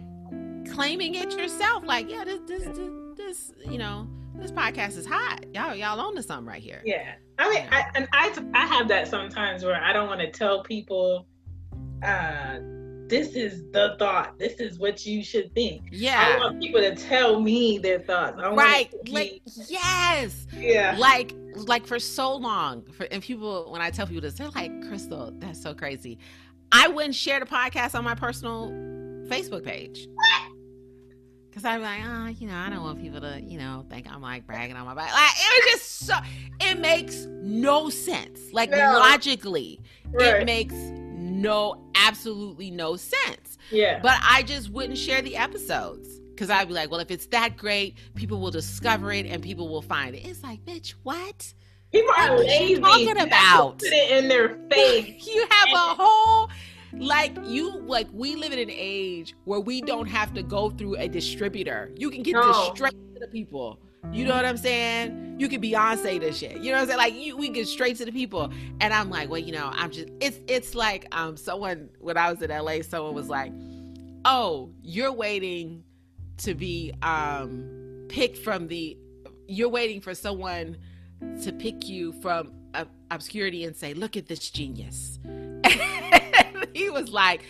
[0.72, 5.44] claiming it yourself like, "Yeah, this this this, this you know, this podcast is hot.
[5.54, 6.82] Y'all, y'all on to something right here.
[6.84, 7.12] Yeah.
[7.38, 10.62] I mean, I, and I, I have that sometimes where I don't want to tell
[10.62, 11.26] people,
[12.02, 12.58] uh,
[13.10, 14.38] this is the thought.
[14.38, 15.82] This is what you should think.
[15.90, 16.36] Yeah.
[16.36, 18.36] I want people to tell me their thoughts.
[18.38, 18.88] right.
[19.08, 20.46] Like, yes.
[20.56, 20.94] Yeah.
[20.96, 24.70] Like, like for so long, for and people when I tell people this, they're like,
[24.88, 26.18] Crystal, that's so crazy.
[26.72, 28.70] I wouldn't share the podcast on my personal
[29.28, 30.08] Facebook page.
[31.52, 34.22] Cause I'm like, oh, you know, I don't want people to, you know, think I'm
[34.22, 35.12] like bragging on my back.
[35.12, 36.14] Like it was just so
[36.60, 38.40] it makes no sense.
[38.52, 38.76] Like no.
[38.76, 39.80] logically,
[40.12, 40.42] right.
[40.42, 40.74] it makes
[41.40, 43.58] no absolutely no sense.
[43.70, 44.00] Yeah.
[44.00, 46.20] But I just wouldn't share the episodes.
[46.36, 49.68] Cause I'd be like, well, if it's that great, people will discover it and people
[49.68, 50.24] will find it.
[50.24, 51.52] It's like, bitch, what?
[51.92, 52.76] People are what lazy.
[52.76, 55.26] Are talking about put it in their face.
[55.26, 56.48] you have a whole
[56.92, 60.96] like you like we live in an age where we don't have to go through
[60.96, 61.92] a distributor.
[61.96, 62.46] You can get no.
[62.46, 63.78] this straight to the people.
[64.12, 65.36] You know what I'm saying?
[65.38, 66.58] You could Beyonce this shit.
[66.58, 66.98] You know what I'm saying?
[66.98, 68.52] Like you, we get straight to the people.
[68.80, 72.30] And I'm like, well, you know, I'm just it's it's like um someone when I
[72.30, 73.52] was in LA, someone was like,
[74.24, 75.84] Oh, you're waiting
[76.38, 78.96] to be um picked from the
[79.46, 80.76] you're waiting for someone
[81.42, 85.18] to pick you from uh, obscurity and say, look at this genius.
[86.74, 87.42] he was like,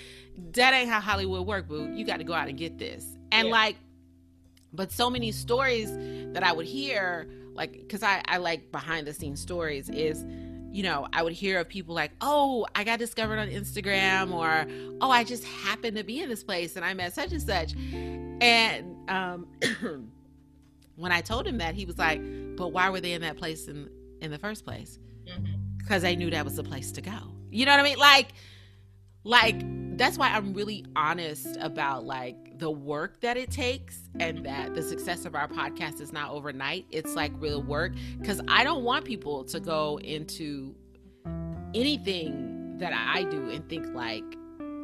[0.53, 1.93] that ain't how Hollywood work, boo.
[1.95, 3.19] You got to go out and get this.
[3.33, 3.55] And yeah.
[3.55, 3.77] like,
[4.73, 5.91] but so many stories
[6.33, 10.25] that I would hear, like, because I, I like behind the scenes stories, is,
[10.71, 14.67] you know, I would hear of people like, oh, I got discovered on Instagram, or
[15.01, 17.75] oh, I just happened to be in this place and I met such and such.
[17.75, 19.49] And um,
[20.97, 22.21] when I told him that, he was like,
[22.57, 23.91] but why were they in that place in,
[24.21, 24.99] in the first place?
[25.25, 25.43] Because
[25.97, 26.03] mm-hmm.
[26.03, 27.19] they knew that was the place to go.
[27.51, 27.99] You know what I mean?
[27.99, 28.29] Like,
[29.25, 29.57] like
[29.99, 34.83] that's why i'm really honest about like the work that it takes and that the
[34.83, 37.93] success of our podcast is not overnight it's like real work.
[38.19, 40.75] Because i don't want people to go into
[41.75, 44.25] anything that i do and think like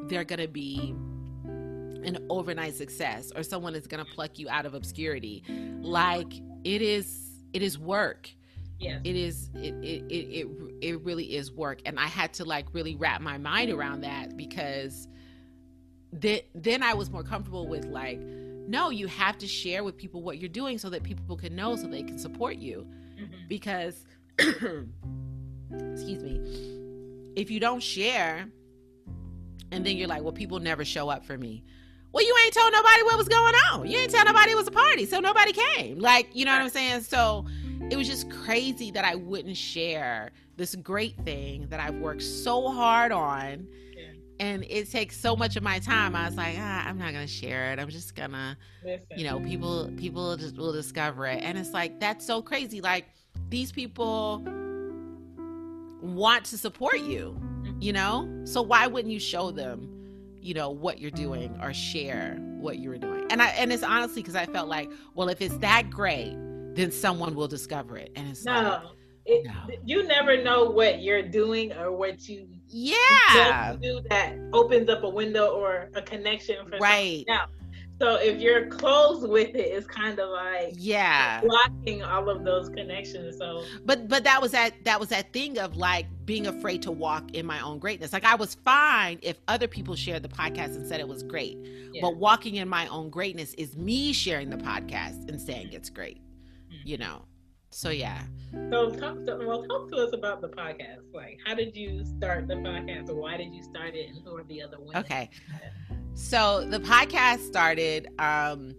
[0.08, 0.94] they're gonna be
[2.06, 5.42] an overnight success or someone is gonna pluck you out of obscurity.
[5.80, 6.32] Like
[6.64, 8.30] it is it is work.
[8.78, 9.00] Yes.
[9.04, 10.48] It is it, it it it
[10.80, 11.80] it really is work.
[11.84, 15.08] And I had to like really wrap my mind around that because
[16.20, 18.20] that then I was more comfortable with like
[18.68, 21.76] no, you have to share with people what you're doing so that people can know
[21.76, 22.84] so they can support you.
[23.16, 23.48] Mm-hmm.
[23.48, 24.04] Because
[24.38, 26.40] excuse me,
[27.36, 28.48] if you don't share
[29.70, 31.64] and then you're like, well, people never show up for me.
[32.12, 33.90] Well, you ain't told nobody what was going on.
[33.90, 35.98] You ain't tell nobody it was a party, so nobody came.
[35.98, 37.02] Like, you know what I'm saying?
[37.02, 37.46] So
[37.90, 42.70] it was just crazy that I wouldn't share this great thing that I've worked so
[42.70, 43.68] hard on.
[44.38, 46.14] And it takes so much of my time.
[46.14, 47.78] I was like, ah, I'm not gonna share it.
[47.78, 49.06] I'm just gonna, Listen.
[49.16, 51.42] you know, people people just will discover it.
[51.42, 52.80] And it's like that's so crazy.
[52.80, 53.06] Like
[53.48, 54.42] these people
[56.02, 57.40] want to support you,
[57.80, 58.28] you know?
[58.44, 59.88] So why wouldn't you show them,
[60.40, 63.26] you know, what you're doing or share what you were doing?
[63.30, 66.36] And I and it's honestly because I felt like, well, if it's that great,
[66.74, 68.12] then someone will discover it.
[68.16, 68.82] And it's like,
[69.24, 69.74] It, No.
[69.84, 75.08] You never know what you're doing or what you yeah, do that opens up a
[75.08, 77.50] window or a connection for right, else.
[77.98, 81.40] So if you're closed with it, it's kind of like yeah.
[81.40, 83.38] blocking all of those connections.
[83.38, 86.90] So But but that was that that was that thing of like being afraid to
[86.90, 88.12] walk in my own greatness.
[88.12, 91.56] Like I was fine if other people shared the podcast and said it was great,
[91.92, 92.02] yeah.
[92.02, 96.18] but walking in my own greatness is me sharing the podcast and saying it's great.
[96.18, 96.88] Mm-hmm.
[96.88, 97.22] You know.
[97.76, 98.22] So yeah.
[98.70, 101.12] So talk to well talk to us about the podcast.
[101.12, 104.34] Like how did you start the podcast or why did you start it and who
[104.34, 104.96] are the other women?
[104.96, 105.28] Okay.
[106.14, 108.74] So the podcast started um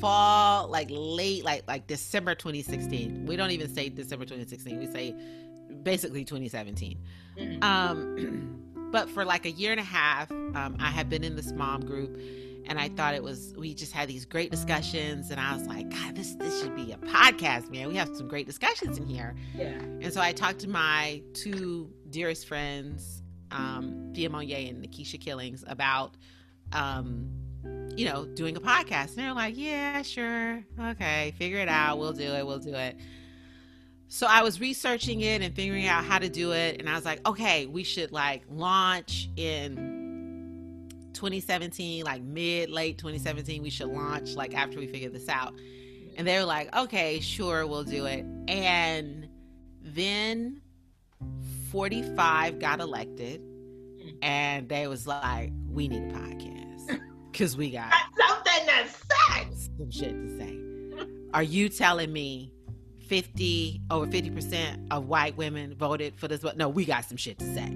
[0.00, 3.24] fall like late like like December 2016.
[3.24, 4.80] We don't even say December 2016.
[4.80, 5.14] We say
[5.84, 6.98] basically 2017.
[7.38, 7.62] Mhm.
[7.62, 8.58] Um
[8.90, 11.82] but for like a year and a half, um I had been in this mom
[11.82, 12.20] group
[12.66, 15.90] and I thought it was we just had these great discussions and I was like,
[15.90, 17.88] God, this this should be a podcast, man.
[17.88, 19.34] We have some great discussions in here.
[19.54, 19.70] Yeah.
[19.70, 25.64] And so I talked to my two dearest friends, um, Thea Monyeé and Nikisha Killings,
[25.66, 26.16] about,
[26.72, 27.28] um,
[27.96, 29.10] you know, doing a podcast.
[29.10, 30.62] And they're like, yeah, sure.
[30.80, 31.98] Okay, figure it out.
[31.98, 32.46] We'll do it.
[32.46, 32.96] We'll do it.
[34.08, 36.78] So I was researching it and figuring out how to do it.
[36.78, 39.91] And I was like, okay, we should like launch in
[41.12, 43.62] 2017, like mid, late 2017.
[43.62, 45.54] We should launch like after we figure this out.
[46.16, 48.24] And they were like, okay, sure, we'll do it.
[48.48, 49.28] And
[49.80, 50.60] then
[51.70, 53.40] 45 got elected,
[54.20, 57.00] and they was like, we need a podcast
[57.32, 59.70] because we got Something that sucks.
[59.78, 60.58] some shit to say.
[61.32, 62.52] Are you telling me
[63.08, 66.44] 50 over 50% of white women voted for this?
[66.56, 67.74] No, we got some shit to say.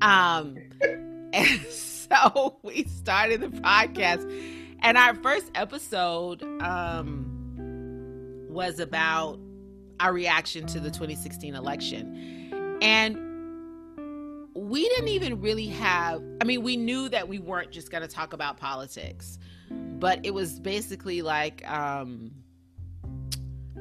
[0.00, 0.56] Um,
[2.32, 4.28] so we started the podcast,
[4.80, 7.28] and our first episode um
[8.48, 9.38] was about
[10.00, 12.78] our reaction to the 2016 election.
[12.82, 13.16] And
[14.54, 18.08] we didn't even really have, I mean, we knew that we weren't just going to
[18.08, 19.38] talk about politics,
[19.70, 22.32] but it was basically like, um,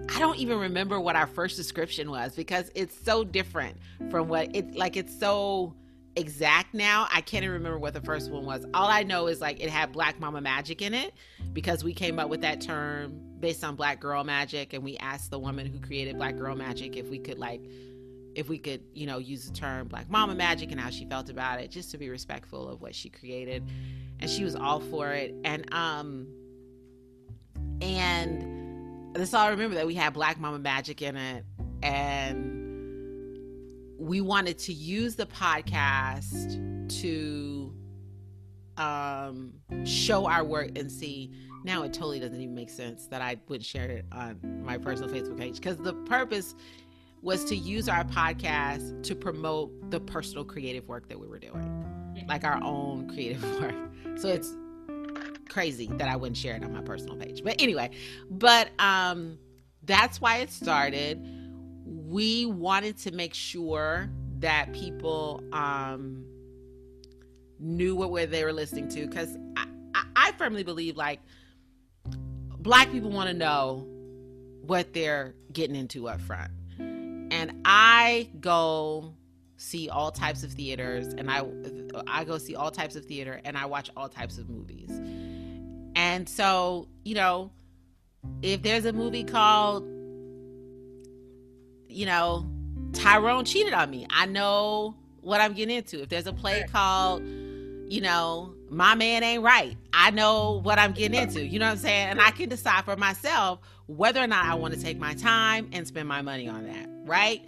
[0.10, 3.78] I don't even remember what our first description was because it's so different
[4.10, 5.74] from what it's like, it's so
[6.16, 7.08] exact now.
[7.12, 8.66] I can't even remember what the first one was.
[8.74, 11.14] All I know is like it had Black Mama Magic in it
[11.54, 15.32] because we came up with that term based on Black Girl Magic and we asked
[15.32, 17.62] the woman who created Black Girl Magic if we could like
[18.34, 21.30] if we could, you know, use the term Black Mama Magic and how she felt
[21.30, 23.64] about it just to be respectful of what she created.
[24.20, 25.34] And she was all for it.
[25.44, 26.28] And um
[27.82, 31.46] and that's all I remember that we had Black Mama Magic in it
[31.84, 32.61] and
[34.02, 36.58] we wanted to use the podcast
[37.02, 37.74] to
[38.78, 39.54] um
[39.86, 41.32] show our work and see
[41.64, 45.14] now it totally doesn't even make sense that I wouldn't share it on my personal
[45.14, 46.56] Facebook page because the purpose
[47.22, 52.26] was to use our podcast to promote the personal creative work that we were doing,
[52.28, 53.76] like our own creative work.
[54.18, 54.56] So it's
[55.48, 57.44] crazy that I wouldn't share it on my personal page.
[57.44, 57.92] But anyway,
[58.32, 59.38] but um
[59.84, 61.24] that's why it started.
[61.92, 66.26] We wanted to make sure that people um
[67.60, 71.20] knew what where they were listening to because I, I, I firmly believe like
[72.58, 73.88] black people want to know
[74.66, 79.14] what they're getting into up front and i go
[79.58, 81.44] see all types of theaters and i
[82.08, 84.90] i go see all types of theater and i watch all types of movies.
[85.96, 87.52] And so you know
[88.42, 89.84] if there's a movie called
[91.92, 92.50] you know
[92.94, 97.22] tyrone cheated on me i know what i'm getting into if there's a play called
[97.92, 99.76] you know, my man ain't right.
[99.92, 101.46] I know what I'm getting into.
[101.46, 102.08] You know what I'm saying?
[102.08, 105.70] And I can decide for myself whether or not I want to take my time
[105.74, 107.46] and spend my money on that, right?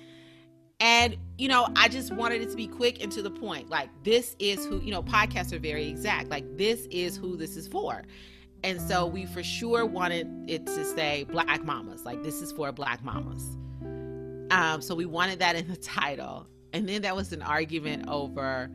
[0.82, 3.70] And, you know, I just wanted it to be quick and to the point.
[3.70, 6.28] Like, this is who, you know, podcasts are very exact.
[6.28, 8.04] Like, this is who this is for.
[8.66, 12.04] And so we for sure wanted it to say Black Mamas.
[12.04, 13.56] Like, this is for Black Mamas.
[14.54, 16.48] Um, so we wanted that in the title.
[16.74, 18.70] And then there was an argument over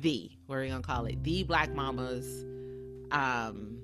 [0.00, 2.44] the what are we gonna call it the black mamas
[3.10, 3.78] um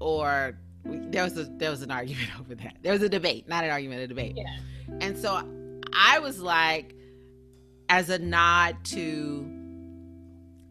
[0.00, 2.78] or We, there was a there was an argument over that.
[2.82, 4.36] There was a debate, not an argument, a debate.
[4.36, 4.56] Yeah.
[5.00, 5.40] And so
[5.92, 6.96] I was like,
[7.88, 9.48] as a nod to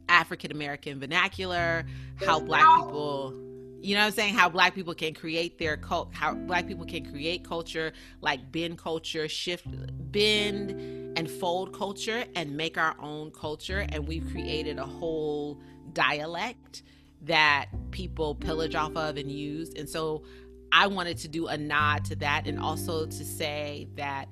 [0.09, 3.33] African American vernacular, how black people
[3.81, 4.33] you know what I'm saying?
[4.35, 8.77] How black people can create their cult, how black people can create culture, like bend
[8.77, 9.65] culture, shift,
[10.11, 10.71] bend
[11.17, 13.85] and fold culture, and make our own culture.
[13.89, 15.59] And we've created a whole
[15.93, 16.83] dialect
[17.23, 19.73] that people pillage off of and use.
[19.75, 20.23] And so
[20.71, 24.29] I wanted to do a nod to that and also to say that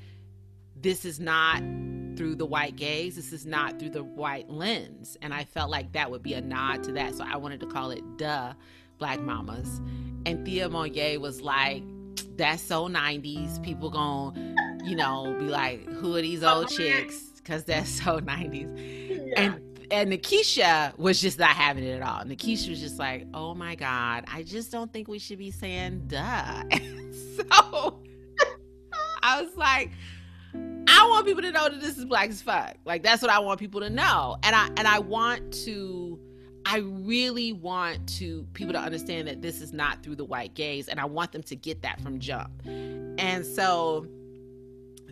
[0.76, 1.62] this is not
[2.16, 5.18] through the white gaze, this is not through the white lens.
[5.22, 7.16] And I felt like that would be a nod to that.
[7.16, 8.54] So I wanted to call it Duh
[9.00, 9.82] Black Mamas.
[10.26, 11.84] And Thea Monyeé was like,
[12.38, 13.62] that's so 90s.
[13.64, 17.18] People gonna, you know, be like, who are these old chicks?
[17.38, 19.28] Because that's so 90s.
[19.28, 19.42] Yeah.
[19.42, 22.24] And and Nikisha was just not having it at all.
[22.24, 26.04] Nikisha was just like, oh my God, I just don't think we should be saying
[26.08, 26.64] duh.
[26.70, 28.00] And so
[29.24, 29.92] I was like,
[30.54, 32.76] I want people to know that this is black as fuck.
[32.86, 34.38] Like that's what I want people to know.
[34.44, 36.20] And I and I want to
[36.72, 40.88] I really want to people to understand that this is not through the white gaze
[40.88, 42.52] and I want them to get that from jump.
[42.68, 44.06] And so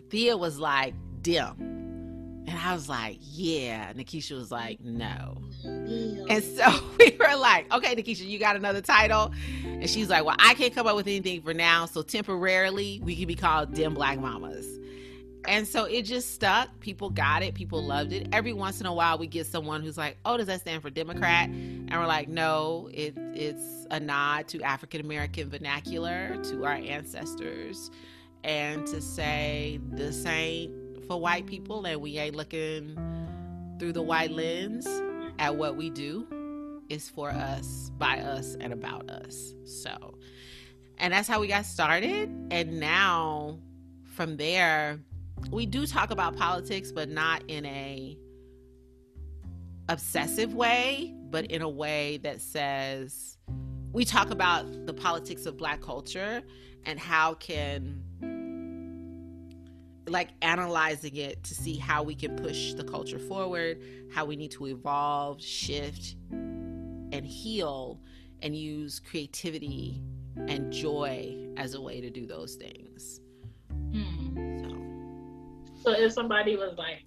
[0.08, 2.44] Thea was like, dem.
[2.46, 3.92] And I was like, yeah.
[3.92, 5.36] Nikisha was like, no.
[5.64, 6.64] And so
[7.00, 9.32] we were like, okay, Nikisha, you got another title?
[9.64, 11.86] And she's like, well, I can't come up with anything for now.
[11.86, 14.77] So temporarily, we can be called Dem Black Mamas.
[15.48, 16.68] And so it just stuck.
[16.80, 17.54] People got it.
[17.54, 18.28] People loved it.
[18.32, 20.90] Every once in a while, we get someone who's like, "Oh, does that stand for
[20.90, 26.74] Democrat?" And we're like, "No, it, it's a nod to African American vernacular, to our
[26.74, 27.90] ancestors,
[28.44, 32.94] and to say this ain't for white people, and we ain't looking
[33.78, 34.86] through the white lens
[35.38, 36.82] at what we do.
[36.90, 40.18] It's for us, by us, and about us." So,
[40.98, 42.28] and that's how we got started.
[42.50, 43.58] And now,
[44.04, 45.00] from there
[45.50, 48.18] we do talk about politics, but not in a
[49.88, 53.38] obsessive way, but in a way that says
[53.92, 56.42] we talk about the politics of black culture
[56.84, 58.04] and how can
[60.06, 63.82] like analyzing it to see how we can push the culture forward,
[64.12, 68.00] how we need to evolve, shift, and heal,
[68.40, 70.02] and use creativity
[70.36, 73.20] and joy as a way to do those things.
[73.90, 74.07] Mm.
[75.82, 75.92] So.
[75.92, 77.04] If somebody was like,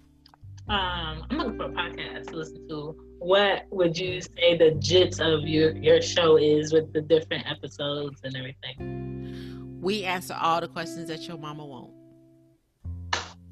[0.68, 5.20] um, I'm looking for a podcast to listen to, what would you say the gist
[5.20, 9.78] of your your show is with the different episodes and everything?
[9.80, 11.92] We answer all the questions that your mama won't.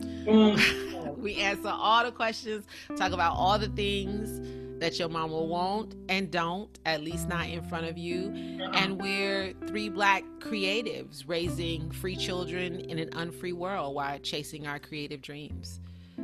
[0.01, 1.17] Mm.
[1.19, 2.65] we answer all the questions,
[2.97, 4.41] talk about all the things
[4.81, 8.33] that your mama won't and don't, at least not in front of you.
[8.73, 14.79] And we're three black creatives raising free children in an unfree world while chasing our
[14.79, 15.81] creative dreams.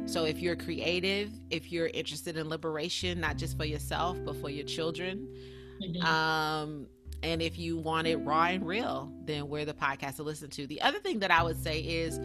[0.07, 4.51] So if you're creative, if you're interested in liberation, not just for yourself, but for
[4.51, 5.29] your children,
[5.83, 6.07] mm-hmm.
[6.07, 6.87] um,
[7.23, 10.67] and if you want it raw and real, then we're the podcast to listen to.
[10.67, 12.21] The other thing that I would say is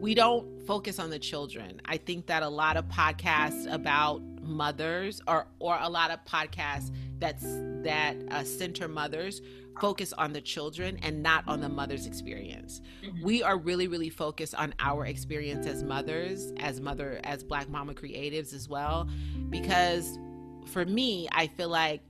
[0.00, 1.80] we don't focus on the children.
[1.84, 6.90] I think that a lot of podcasts about mothers or or a lot of podcasts
[7.18, 7.44] that's
[7.82, 9.40] that uh, center mothers
[9.80, 12.82] focus on the children and not on the mother's experience.
[13.02, 13.24] Mm-hmm.
[13.24, 17.94] We are really really focused on our experience as mothers, as mother as black mama
[17.94, 19.08] creatives as well
[19.50, 20.18] because
[20.66, 22.02] for me, I feel like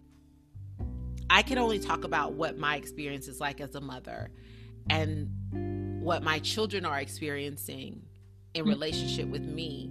[1.30, 4.30] I can only talk about what my experience is like as a mother
[4.90, 5.30] and
[6.02, 8.02] what my children are experiencing
[8.54, 9.90] in relationship with me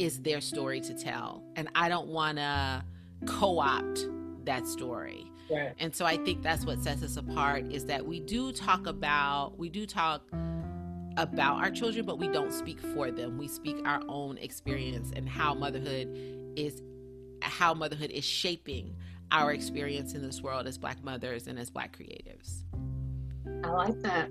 [0.00, 1.44] is their story to tell.
[1.56, 2.82] And I don't want to
[3.26, 4.08] co opt
[4.46, 5.30] that story.
[5.50, 5.74] Right.
[5.78, 9.58] And so I think that's what sets us apart is that we do talk about,
[9.58, 10.22] we do talk
[11.18, 13.36] about our children, but we don't speak for them.
[13.36, 16.08] We speak our own experience and how motherhood
[16.56, 16.82] is
[17.42, 18.94] how motherhood is shaping
[19.32, 22.64] our experience in this world as black mothers and as black creatives.
[23.64, 24.28] I like that.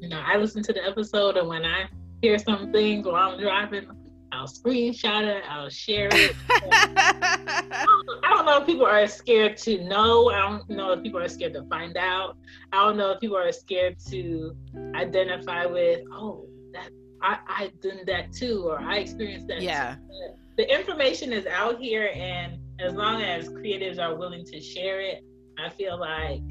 [0.00, 1.88] You know, I listen to the episode and when I
[2.20, 3.88] hear some things while I'm driving,
[4.32, 6.34] I'll screenshot it, I'll share it.
[6.50, 10.30] I, don't, know if people are scared to know.
[10.30, 12.38] I don't know if people are scared to find out.
[12.72, 14.56] I don't know if people are scared to
[14.94, 19.60] identify with, oh, that I, I done that too, or I experienced that.
[19.60, 19.96] Yeah.
[19.96, 20.34] Too.
[20.56, 25.24] The information is out here, and as long as creatives are willing to share it,
[25.62, 26.42] I feel like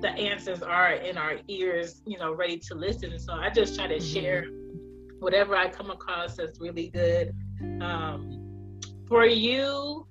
[0.00, 3.18] the answers are in our ears, you know, ready to listen.
[3.18, 4.20] So I just try to mm-hmm.
[4.20, 4.46] share
[5.20, 7.34] whatever I come across that's really good.
[7.80, 10.06] Um, for you,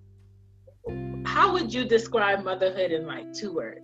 [1.25, 3.81] how would you describe motherhood in like two words?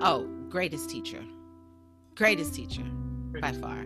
[0.00, 1.22] Oh, greatest teacher.
[2.14, 2.84] Greatest teacher
[3.40, 3.84] by far.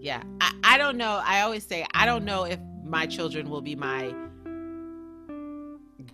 [0.00, 0.22] Yeah.
[0.40, 1.20] I, I don't know.
[1.24, 4.14] I always say, I don't know if my children will be my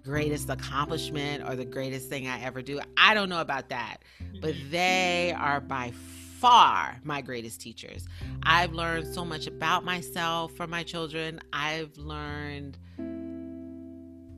[0.02, 2.80] greatest accomplishment or the greatest thing I ever do.
[2.96, 3.98] I don't know about that.
[4.40, 5.92] But they are by
[6.40, 8.06] far my greatest teachers.
[8.42, 11.40] I've learned so much about myself from my children.
[11.52, 12.78] I've learned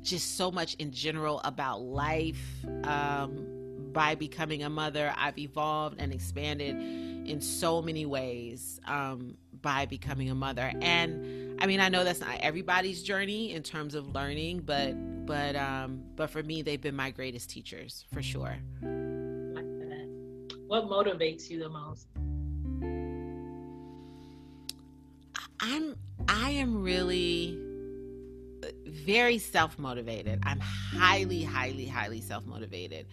[0.03, 3.46] just so much in general about life um,
[3.92, 5.12] by becoming a mother.
[5.16, 10.72] I've evolved and expanded in so many ways um, by becoming a mother.
[10.80, 14.94] And I mean, I know that's not everybody's journey in terms of learning, but
[15.26, 18.57] but um, but for me, they've been my greatest teachers for sure.
[20.69, 22.09] What motivates you the most?
[25.61, 25.97] I'm
[26.29, 27.59] I am really
[28.87, 30.41] very self-motivated.
[30.45, 33.07] I'm highly highly highly self-motivated.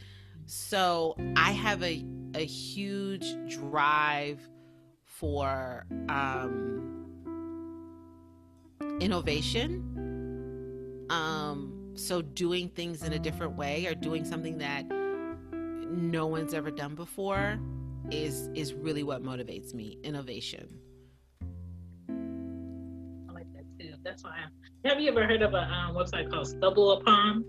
[0.47, 4.41] So, I have a a huge drive
[5.06, 7.08] for um
[8.99, 11.08] innovation.
[11.10, 14.86] Um so doing things in a different way or doing something that
[15.95, 17.59] no one's ever done before
[18.11, 20.67] is is really what motivates me innovation.
[22.09, 23.95] I like that too.
[24.03, 27.43] That's why I'm, have you ever heard of a um, website called StumbleUpon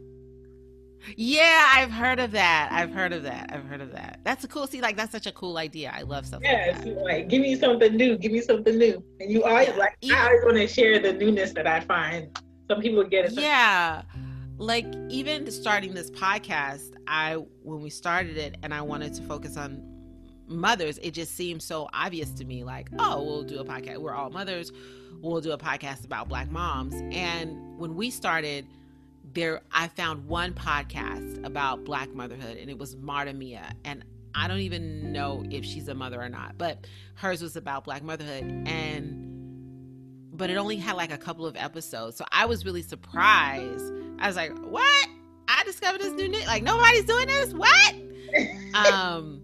[1.17, 2.69] yeah i've heard of that.
[2.73, 3.51] I've heard of that.
[3.53, 4.21] I've heard of that.
[4.25, 5.93] That's a cool see like that's such a cool idea.
[5.95, 8.17] I love stuff yeah, like, like give me something new.
[8.19, 9.05] Give me something new.
[9.21, 9.77] And you always yeah.
[9.77, 12.37] like i always want to share the newness that i find.
[12.69, 14.03] Some people get it yeah
[14.59, 19.57] like even starting this podcast i when we started it and i wanted to focus
[19.57, 19.83] on
[20.49, 23.99] mothers it just seemed so obvious to me like oh we'll do a podcast.
[23.99, 24.73] We're all mothers.
[25.21, 26.95] We'll do a podcast about black moms.
[26.95, 28.67] And when we started
[29.33, 33.75] there i found one podcast about black motherhood and it was marta mia.
[33.85, 34.05] And
[34.35, 38.03] i don't even know if she's a mother or not but hers was about black
[38.03, 38.45] motherhood.
[38.67, 39.25] And
[40.33, 42.17] but it only had like a couple of episodes.
[42.17, 45.09] So i was really surprised I was like, what?
[45.49, 47.53] I discovered this new like nobody's doing this.
[47.53, 47.95] What?
[48.75, 49.43] um,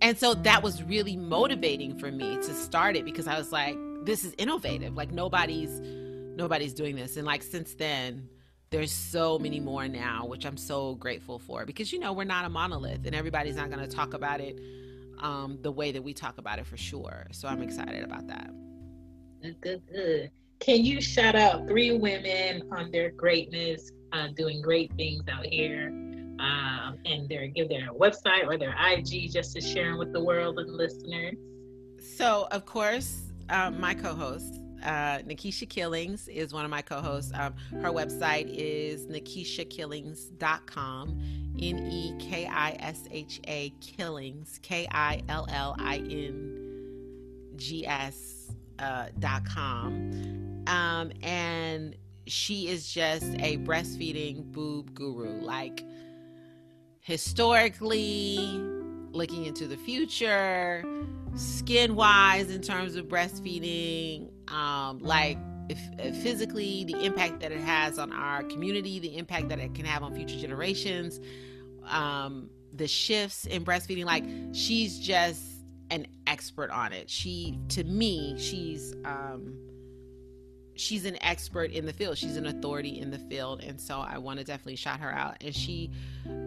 [0.00, 3.76] and so that was really motivating for me to start it because I was like,
[4.04, 4.94] this is innovative.
[4.94, 7.16] Like nobody's nobody's doing this.
[7.16, 8.28] And like since then,
[8.70, 12.44] there's so many more now, which I'm so grateful for because you know we're not
[12.44, 14.58] a monolith and everybody's not going to talk about it
[15.20, 17.26] um, the way that we talk about it for sure.
[17.30, 18.50] So I'm excited about that.
[19.42, 20.30] Good, good, good.
[20.60, 25.88] Can you shout out three women on their greatness uh, doing great things out here.
[26.38, 30.22] Um, and their give their website or their IG just to share them with the
[30.22, 31.36] world and listeners.
[32.16, 37.32] So, of course, um, my co-host uh, Nekisha Killings is one of my co-hosts.
[37.34, 41.40] Um, her website is nekishakillings.com.
[41.56, 47.86] N E K I S H A Killings K I L L I N G
[47.86, 48.50] S
[48.80, 50.64] uh, dot com.
[50.66, 51.94] Um, and
[52.26, 55.40] she is just a breastfeeding boob guru.
[55.40, 55.84] Like,
[57.00, 58.38] historically,
[59.10, 60.84] looking into the future,
[61.34, 67.60] skin wise, in terms of breastfeeding, um, like, if, if physically, the impact that it
[67.60, 71.20] has on our community, the impact that it can have on future generations,
[71.86, 74.04] um, the shifts in breastfeeding.
[74.04, 75.42] Like, she's just
[75.90, 77.08] an expert on it.
[77.08, 79.56] She, to me, she's, um,
[80.76, 82.18] she's an expert in the field.
[82.18, 85.36] She's an authority in the field, and so I want to definitely shout her out.
[85.40, 85.90] And she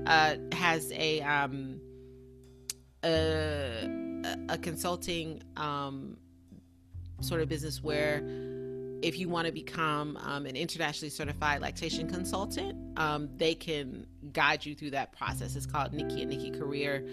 [0.05, 1.79] uh, has a um,
[3.03, 3.89] a,
[4.49, 6.17] a consulting um,
[7.21, 8.21] sort of business where
[9.01, 14.65] if you want to become um, an internationally certified lactation consultant, um, they can guide
[14.65, 15.55] you through that process.
[15.55, 17.07] It's called Nikki and Nikki Career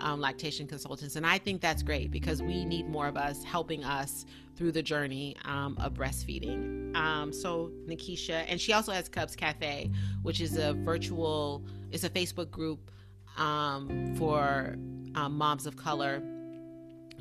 [0.00, 1.16] um, Lactation Consultants.
[1.16, 4.26] And I think that's great because we need more of us helping us
[4.56, 6.94] through the journey um, of breastfeeding.
[6.96, 9.90] Um, so Nekisha, and she also has Cubs Cafe,
[10.22, 12.90] which is a virtual, it's a Facebook group
[13.36, 14.76] um, for
[15.14, 16.22] um, moms of color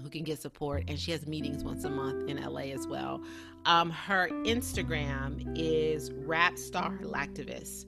[0.01, 3.21] who can get support, and she has meetings once a month in LA as well.
[3.65, 7.85] Um, her Instagram is Wrapstar Lactivist.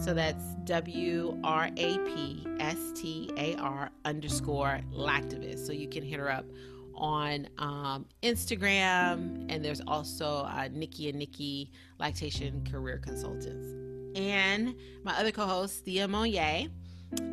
[0.00, 5.66] So that's W R A P S T A R underscore lactivist.
[5.66, 6.46] So you can hit her up
[6.94, 13.68] on um, Instagram, and there's also uh, Nikki and Nikki Lactation Career Consultants.
[14.18, 14.74] And
[15.04, 16.70] my other co host, Thea Monyeé.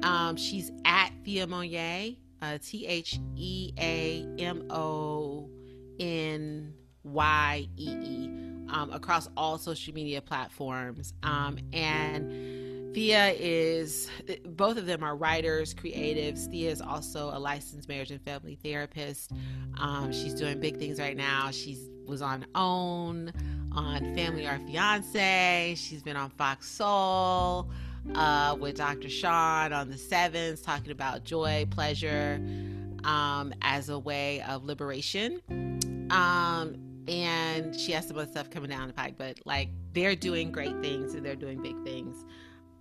[0.04, 5.50] Um, she's at Thea Monyeé, uh, T H E A M O
[6.00, 8.30] N Y E E,
[8.72, 11.14] um, across all social media platforms.
[11.24, 14.10] Um, and Thea is,
[14.46, 16.50] both of them are writers, creatives.
[16.50, 19.32] Thea is also a licensed marriage and family therapist.
[19.78, 21.52] Um, she's doing big things right now.
[21.52, 23.32] She was on OWN,
[23.72, 25.78] on Family or Fiancé.
[25.78, 27.70] She's been on Fox Soul
[28.16, 29.10] uh, with Dr.
[29.10, 32.42] Sean on the Sevens, talking about joy, pleasure
[33.04, 35.42] um, as a way of liberation.
[36.10, 40.52] Um, and she has some other stuff coming down the pike, but like they're doing
[40.52, 42.26] great things and they're doing big things.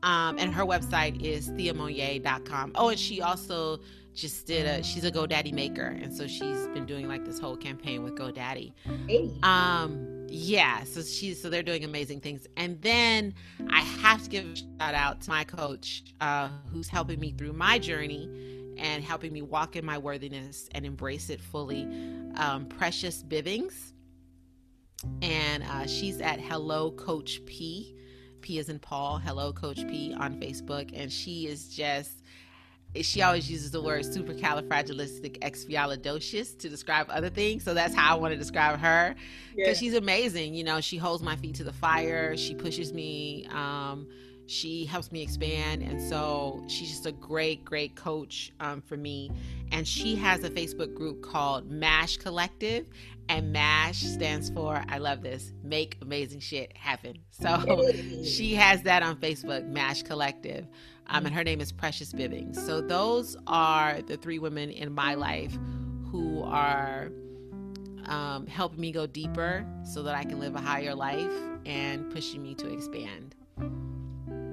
[0.03, 2.73] Um, and her website is theamonyee.com.
[2.77, 3.81] Oh, and she also
[4.15, 7.57] just did a she's a GoDaddy maker, and so she's been doing like this whole
[7.57, 8.73] campaign with GoDaddy.
[9.07, 9.31] Hey.
[9.43, 12.47] Um, yeah, so she's so they're doing amazing things.
[12.57, 13.35] And then
[13.71, 17.55] I have to give a shout out to my coach, uh, who's helping me through
[17.55, 18.29] my journey
[18.77, 21.89] and helping me walk in my worthiness and embrace it fully.
[22.37, 23.93] Um, Precious Bivings,
[25.23, 27.95] and uh, she's at Hello Coach P.
[28.41, 29.19] P is in Paul.
[29.19, 32.13] Hello Coach P on Facebook, and she is just
[33.03, 37.63] she always uses the word supercalifragilisticexpialidocious to describe other things.
[37.63, 39.15] So that's how I want to describe her
[39.55, 39.75] because yeah.
[39.75, 40.55] she's amazing.
[40.55, 42.35] You know, she holds my feet to the fire.
[42.37, 43.47] She pushes me.
[43.51, 44.09] Um,
[44.47, 45.83] she helps me expand.
[45.83, 49.31] And so she's just a great, great coach um, for me.
[49.71, 52.89] And she has a Facebook group called MASH Collective.
[53.29, 57.19] And MASH stands for, I love this, make amazing shit happen.
[57.31, 57.93] So
[58.25, 60.67] she has that on Facebook, MASH Collective.
[61.09, 62.57] Um, and her name is Precious Bivings.
[62.57, 65.57] So those are the three women in my life
[66.11, 67.11] who are
[68.07, 71.33] um, helping me go deeper so that I can live a higher life
[71.67, 73.35] and pushing me to expand.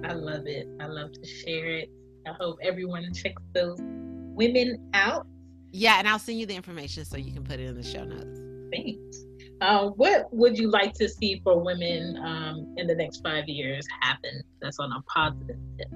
[0.04, 0.68] I love it.
[0.80, 1.90] I love to share it.
[2.28, 5.28] I hope everyone checks those women out.
[5.72, 8.04] Yeah, and I'll send you the information so you can put it in the show
[8.04, 8.45] notes.
[8.72, 9.26] Thanks.
[9.62, 13.86] Uh, what would you like to see for women um, in the next five years
[14.02, 15.88] happen that's on a positive tip?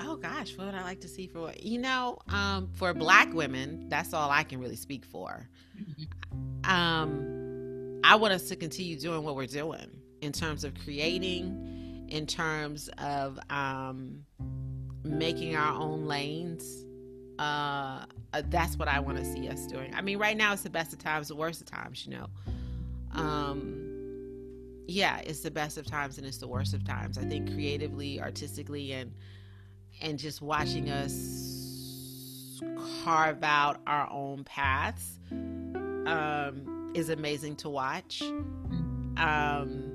[0.00, 3.88] Oh gosh, what would I like to see for you know, um, for black women,
[3.88, 5.48] that's all I can really speak for.
[5.76, 6.70] Mm-hmm.
[6.70, 9.90] Um, I want us to continue doing what we're doing
[10.20, 14.24] in terms of creating in terms of um,
[15.02, 16.84] making our own lanes.
[17.38, 18.04] Uh,
[18.34, 19.94] uh, that's what I want to see us doing.
[19.94, 22.26] I mean, right now it's the best of times, the worst of times, you know.
[23.12, 27.16] Um, yeah, it's the best of times and it's the worst of times.
[27.16, 29.12] I think creatively, artistically, and
[30.02, 32.60] and just watching us
[33.04, 38.20] carve out our own paths um, is amazing to watch.
[39.16, 39.93] Um,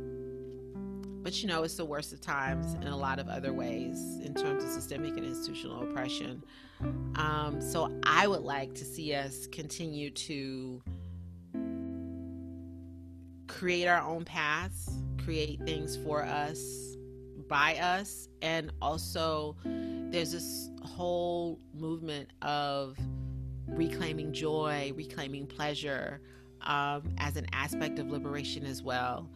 [1.21, 4.33] but you know, it's the worst of times in a lot of other ways in
[4.33, 6.43] terms of systemic and institutional oppression.
[7.15, 10.81] Um, so I would like to see us continue to
[13.47, 14.89] create our own paths,
[15.23, 16.95] create things for us,
[17.49, 22.97] by us, and also there's this whole movement of
[23.67, 26.21] reclaiming joy, reclaiming pleasure
[26.61, 29.29] um, as an aspect of liberation as well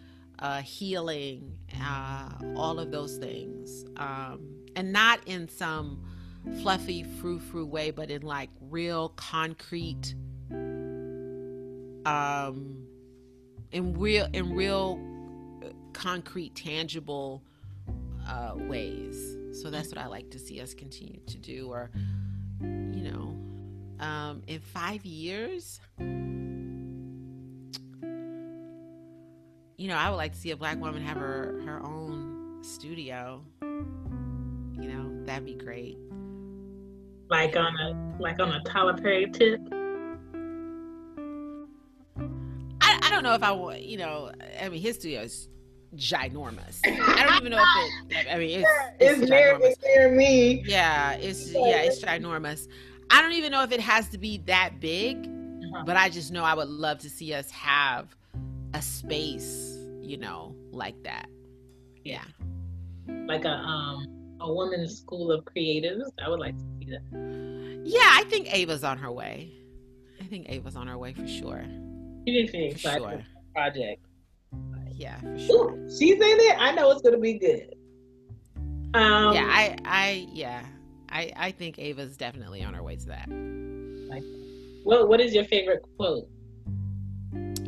[0.43, 3.85] uh, healing, uh, all of those things.
[3.97, 4.41] Um,
[4.75, 6.03] and not in some
[6.61, 10.13] fluffy, frou frou way, but in like real concrete,
[12.05, 12.85] um,
[13.71, 14.99] in real, in real
[15.63, 17.41] uh, concrete, tangible
[18.27, 19.37] uh, ways.
[19.61, 21.69] So that's what I like to see us continue to do.
[21.71, 21.89] Or,
[22.61, 23.37] you know,
[24.05, 25.79] um, in five years,
[29.77, 33.43] you know, I would like to see a black woman have her her own studio.
[33.61, 35.97] You know, that'd be great.
[37.29, 39.61] Like on a like on a Tyler Perry tip.
[42.81, 43.83] I, I don't know if I want.
[43.83, 44.31] You know,
[44.61, 45.47] I mean, his studio is
[45.95, 46.79] ginormous.
[46.85, 48.27] I don't even know if it.
[48.31, 48.69] I mean, it's
[48.99, 50.63] it's, it's near, it's near me.
[50.65, 52.67] Yeah, it's yeah, it's ginormous.
[53.09, 55.83] I don't even know if it has to be that big, uh-huh.
[55.85, 58.15] but I just know I would love to see us have
[58.73, 61.27] a space, you know, like that.
[62.03, 62.23] Yeah.
[63.07, 64.07] Like a um
[64.39, 66.09] a woman's school of creatives.
[66.23, 67.81] I would like to see that.
[67.85, 69.51] Yeah, I think Ava's on her way.
[70.19, 71.63] I think Ava's on her way for sure.
[72.25, 73.23] She makes me excited sure.
[73.53, 74.05] project.
[74.95, 75.71] Yeah, for sure.
[75.71, 76.57] Ooh, she's in it.
[76.59, 77.75] I know it's gonna be good.
[78.93, 80.63] Um, yeah, I, I, yeah,
[81.09, 83.27] I, I think Ava's definitely on her way to that.
[83.27, 84.23] Like,
[84.85, 86.27] well, what is your favorite quote?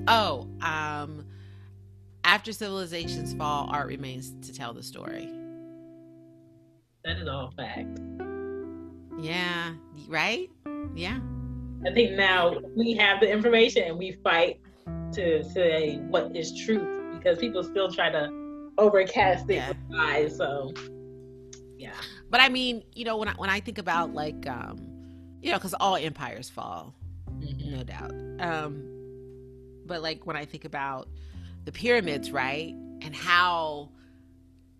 [0.08, 1.26] Oh, um,
[2.24, 5.28] after civilizations fall, art remains to tell the story.
[7.04, 8.00] That is all fact.
[9.20, 9.74] Yeah,
[10.08, 10.50] right?
[10.96, 11.20] Yeah.
[11.86, 14.60] I think now we have the information and we fight
[15.14, 16.88] to say what is truth
[17.18, 18.30] because people still try to
[18.78, 19.74] overcast it yeah.
[19.90, 20.36] lies.
[20.38, 20.72] So
[21.78, 21.94] Yeah.
[22.30, 24.78] But I mean, you know, when I when I think about like, um,
[25.42, 26.94] you know, because all empires fall,
[27.40, 27.72] Mhm.
[27.72, 28.12] no doubt.
[28.40, 28.95] Um,
[29.86, 31.08] but like when I think about
[31.66, 33.90] the pyramids, right, and how,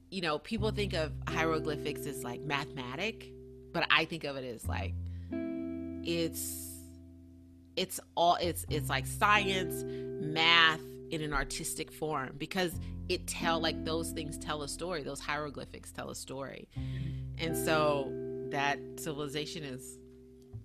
[0.10, 3.32] you know, people think of hieroglyphics as like mathematic,
[3.72, 4.94] but I think of it as like
[6.04, 6.72] it's
[7.76, 12.74] it's all it's it's like science, math in an artistic form because
[13.10, 15.04] it tell like those things tell a story.
[15.04, 16.70] Those hieroglyphics tell a story,
[17.38, 18.12] and so
[18.52, 19.98] that civilization is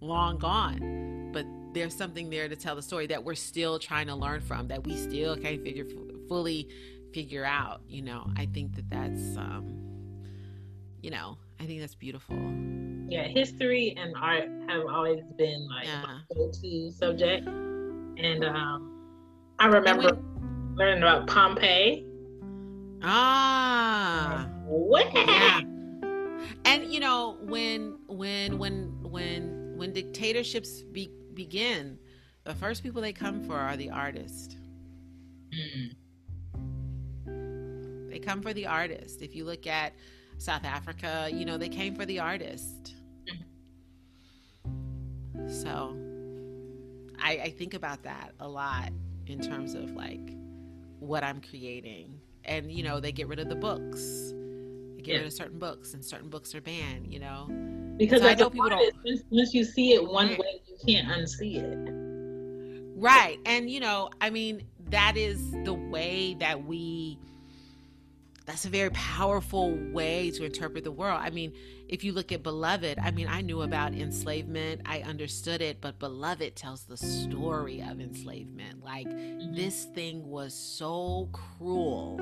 [0.01, 1.45] long gone, but
[1.75, 4.85] there's something there to tell the story that we're still trying to learn from that
[4.85, 5.85] we still can't figure
[6.29, 6.69] fully
[7.13, 9.65] figure out you know i think that that's um
[11.03, 12.37] you know i think that's beautiful
[13.09, 16.03] Yeah, history and art have always been like Yeah.
[16.03, 17.47] my go-to subject.
[17.49, 18.93] And um,
[19.59, 20.17] I remember
[20.77, 22.05] learning about Pompeii.
[23.03, 25.13] ah What?
[25.15, 25.61] yeah
[26.65, 31.99] and you know when when when when when dictatorships be, begin
[32.45, 34.57] the first people they come for are the artists
[35.53, 35.95] Mm.
[38.11, 39.23] They come for the artist.
[39.23, 39.93] If you look at
[40.39, 42.95] South Africa, you know, they came for the artist.
[45.49, 45.97] So
[47.21, 48.91] I, I think about that a lot
[49.27, 50.35] in terms of like
[50.99, 52.21] what I'm creating.
[52.45, 54.33] And, you know, they get rid of the books.
[55.01, 55.19] They get Yeah.
[55.21, 57.47] rid of certain books, and certain books are banned, you know?
[57.97, 60.77] Because So I know a people don't- once, once you see it one way, you
[60.87, 62.93] can't unsee it.
[62.99, 63.39] Right.
[63.47, 67.19] And, you know, I mean, that is the way that we,
[68.45, 71.19] that's a very powerful way to interpret the world.
[71.23, 71.55] I mean,
[71.89, 75.99] if you look at Beloved, I mean, I knew about enslavement, I understood it, but
[75.99, 78.85] Beloved tells the story of enslavement.
[78.85, 79.55] Like, mm-hmm.
[79.55, 82.21] this thing was so cruel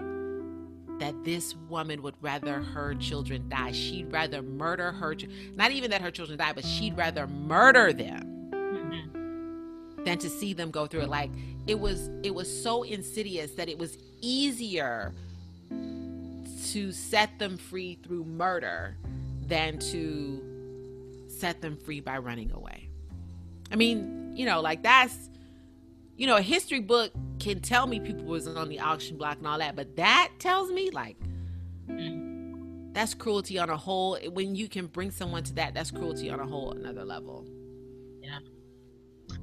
[0.99, 3.73] that this woman would rather her children die.
[3.73, 5.15] She'd rather murder her,
[5.55, 10.05] not even that her children die, but she'd rather murder them mm-hmm.
[10.05, 11.09] than to see them go through it.
[11.09, 11.31] Like
[11.67, 15.15] it was it was so insidious that it was easier
[15.71, 18.97] to set them free through murder
[19.47, 20.43] than to
[21.29, 22.89] set them free by running away.
[23.71, 25.31] I mean you know like that's
[26.19, 29.47] you know a history book can tell me people was on the auction block and
[29.47, 31.17] all that but that tells me like
[32.93, 36.41] that's cruelty on a whole when you can bring someone to that that's cruelty on
[36.41, 37.47] a whole another level
[38.21, 38.41] Yeah,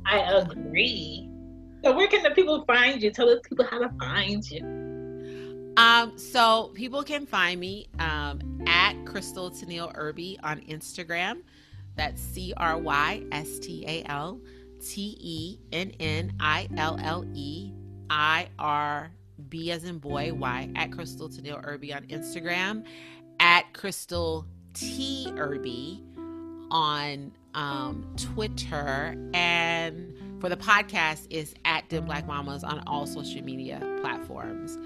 [0.06, 1.30] I agree.
[1.84, 3.12] So where can the people find you?
[3.12, 5.74] Tell the people how to find you.
[5.78, 11.42] Um, so people can find me um, at Crystal Tennille Irby on Instagram.
[11.96, 14.42] That's C R Y S T A L
[14.86, 17.72] T E N N I L L E
[18.10, 19.12] I R
[19.50, 22.86] B as in boy Y at Crystal Tennille Irby on Instagram.
[23.40, 26.04] At Crystal T Irby
[26.72, 33.44] on um, Twitter and for the podcast is at Dem Black Mamas on all social
[33.44, 34.78] media platforms.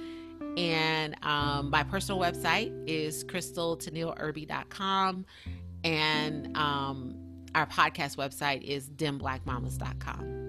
[0.57, 5.25] And um, my personal website is crystaltennilleirby.com.
[5.83, 10.39] And um, our podcast website is demblackmamas.com.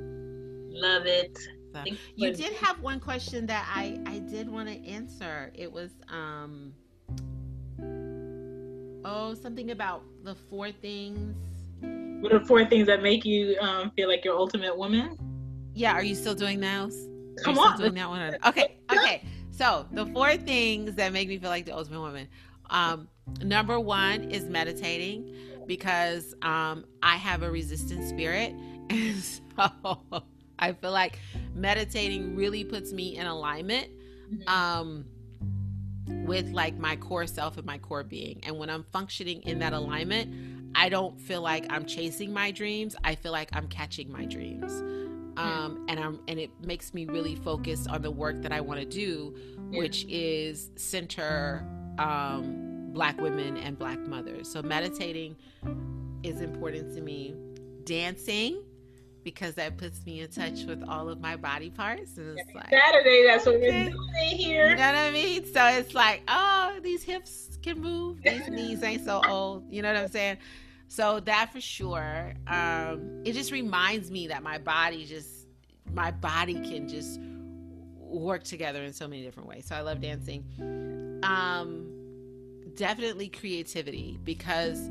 [0.70, 1.38] Love it.
[1.72, 1.84] So,
[2.16, 5.52] you did have one question that I, I did want to answer.
[5.54, 6.72] It was, um,
[9.04, 11.36] oh, something about the four things.
[12.22, 15.16] What are four things that make you um, feel like your ultimate woman?
[15.74, 17.06] Yeah, are you still doing those?
[17.44, 17.78] Come on.
[17.78, 18.36] doing that one?
[18.46, 19.22] Okay, okay.
[19.50, 22.28] So the four things that make me feel like the ultimate woman.
[22.68, 23.08] Um,
[23.42, 25.34] number one is meditating
[25.66, 28.54] because um, I have a resistant spirit,
[28.90, 30.22] and so
[30.58, 31.18] I feel like
[31.54, 33.88] meditating really puts me in alignment
[34.46, 35.06] um,
[36.06, 38.40] with like my core self and my core being.
[38.44, 42.94] And when I'm functioning in that alignment, I don't feel like I'm chasing my dreams.
[43.02, 44.72] I feel like I'm catching my dreams.
[45.36, 48.80] Um, and I'm and it makes me really focus on the work that I want
[48.80, 49.34] to do,
[49.70, 51.64] which is center
[51.98, 54.50] um, Black women and Black mothers.
[54.50, 55.36] So meditating
[56.22, 57.34] is important to me.
[57.84, 58.62] Dancing
[59.22, 62.70] because that puts me in touch with all of my body parts, and it's like
[62.70, 63.96] Saturday, that's what we're doing
[64.30, 64.68] you here.
[64.76, 65.44] know what I mean?
[65.44, 68.22] So it's like, oh, these hips can move.
[68.22, 69.70] These knees ain't so old.
[69.70, 70.38] You know what I'm saying?
[70.88, 72.34] So that for sure.
[72.46, 75.46] Um, it just reminds me that my body just,
[75.92, 77.20] my body can just
[77.96, 79.66] work together in so many different ways.
[79.66, 80.44] So I love dancing.
[81.22, 81.99] Um,
[82.76, 84.90] definitely creativity because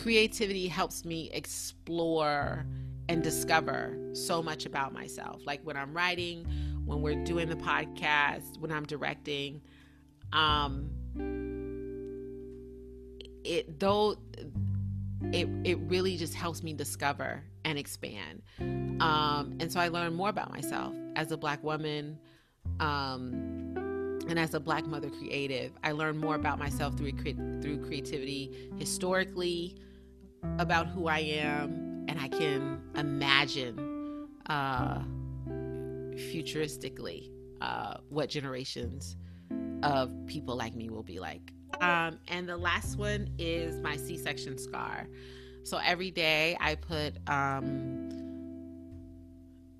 [0.00, 2.66] creativity helps me explore
[3.08, 5.42] and discover so much about myself.
[5.44, 6.44] Like when I'm writing,
[6.84, 9.60] when we're doing the podcast, when I'm directing,
[10.32, 10.90] um,
[13.44, 14.16] it though
[15.32, 18.42] it it really just helps me discover and expand.
[18.60, 22.18] Um, and so I learned more about myself as a black woman.
[22.80, 23.74] Um,
[24.28, 27.12] and as a black mother creative, I learned more about myself through
[27.60, 29.76] through creativity historically
[30.58, 35.02] about who I am, and I can imagine uh,
[36.14, 37.30] futuristically
[37.60, 39.16] uh, what generations
[39.82, 41.52] of people like me will be like.
[41.80, 45.08] Um, and the last one is my C section scar.
[45.64, 48.21] So every day I put um,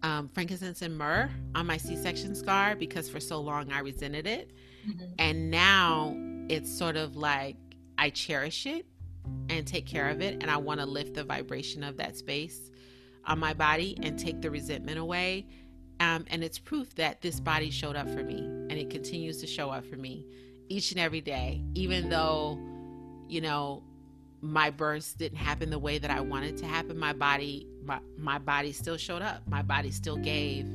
[0.02, 4.26] um, frankincense and myrrh on my C section scar because for so long I resented
[4.26, 4.50] it.
[4.88, 5.04] Mm-hmm.
[5.18, 6.14] And now
[6.48, 7.56] it's sort of like
[7.98, 8.86] I cherish it
[9.48, 10.42] and take care of it.
[10.42, 12.70] And I want to lift the vibration of that space
[13.24, 15.46] on my body and take the resentment away.
[16.00, 19.46] Um, and it's proof that this body showed up for me and it continues to
[19.46, 20.26] show up for me
[20.68, 22.58] each and every day, even though,
[23.28, 23.84] you know,
[24.42, 26.98] my births didn't happen the way that I wanted to happen.
[26.98, 29.42] My body, my, my body still showed up.
[29.46, 30.66] My body still gave.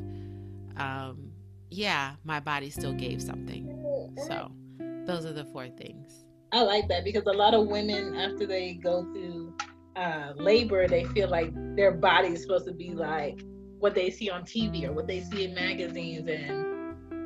[0.77, 1.31] Um,
[1.69, 3.67] yeah, my body still gave something.
[4.25, 4.51] So
[5.05, 6.25] those are the four things.
[6.53, 9.53] I like that because a lot of women, after they go through
[9.97, 13.41] uh, labor, they feel like their body is supposed to be like
[13.79, 16.76] what they see on TV or what they see in magazines and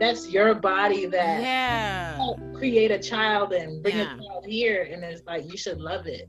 [0.02, 2.18] that's your body that yeah.
[2.56, 4.16] create a child and bring yeah.
[4.16, 6.28] a child here and it's like you should love it.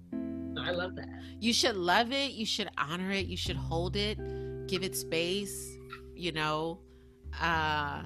[0.59, 1.09] I love that.
[1.41, 2.33] You should love it.
[2.33, 3.27] You should honor it.
[3.27, 4.19] You should hold it.
[4.69, 5.79] Give it space
[6.15, 6.81] you know?
[7.41, 8.03] Uh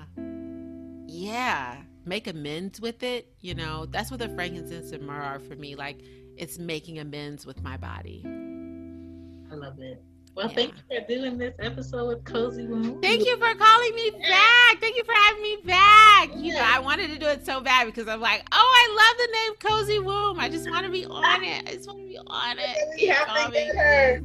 [1.09, 1.79] yeah.
[2.05, 3.87] Make amends with it you know?
[3.87, 5.75] That's what the frankincense and myrrh are for me.
[5.75, 6.01] Like
[6.37, 8.23] it's making amends with my body.
[8.25, 10.01] I love it
[10.37, 10.55] well, yeah.
[10.55, 13.01] thank you for doing this episode with Cozy Womb.
[13.01, 14.81] Thank you for calling me back.
[14.81, 16.31] Thank you for having me back.
[16.37, 19.17] You know, I wanted to do it so bad because I'm like, oh, I love
[19.19, 20.39] the name Cozy Womb.
[20.39, 21.67] I just want to be on it.
[21.67, 22.77] I just want to be on it.
[22.99, 24.23] You have to get her.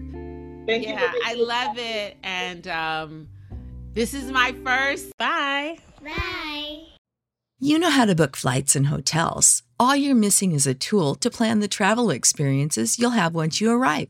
[0.65, 2.17] Thank yeah, I love it.
[2.23, 3.27] And um,
[3.93, 5.17] this is my first.
[5.17, 5.77] Bye.
[6.03, 6.83] Bye.
[7.59, 9.63] You know how to book flights and hotels.
[9.79, 13.71] All you're missing is a tool to plan the travel experiences you'll have once you
[13.71, 14.09] arrive.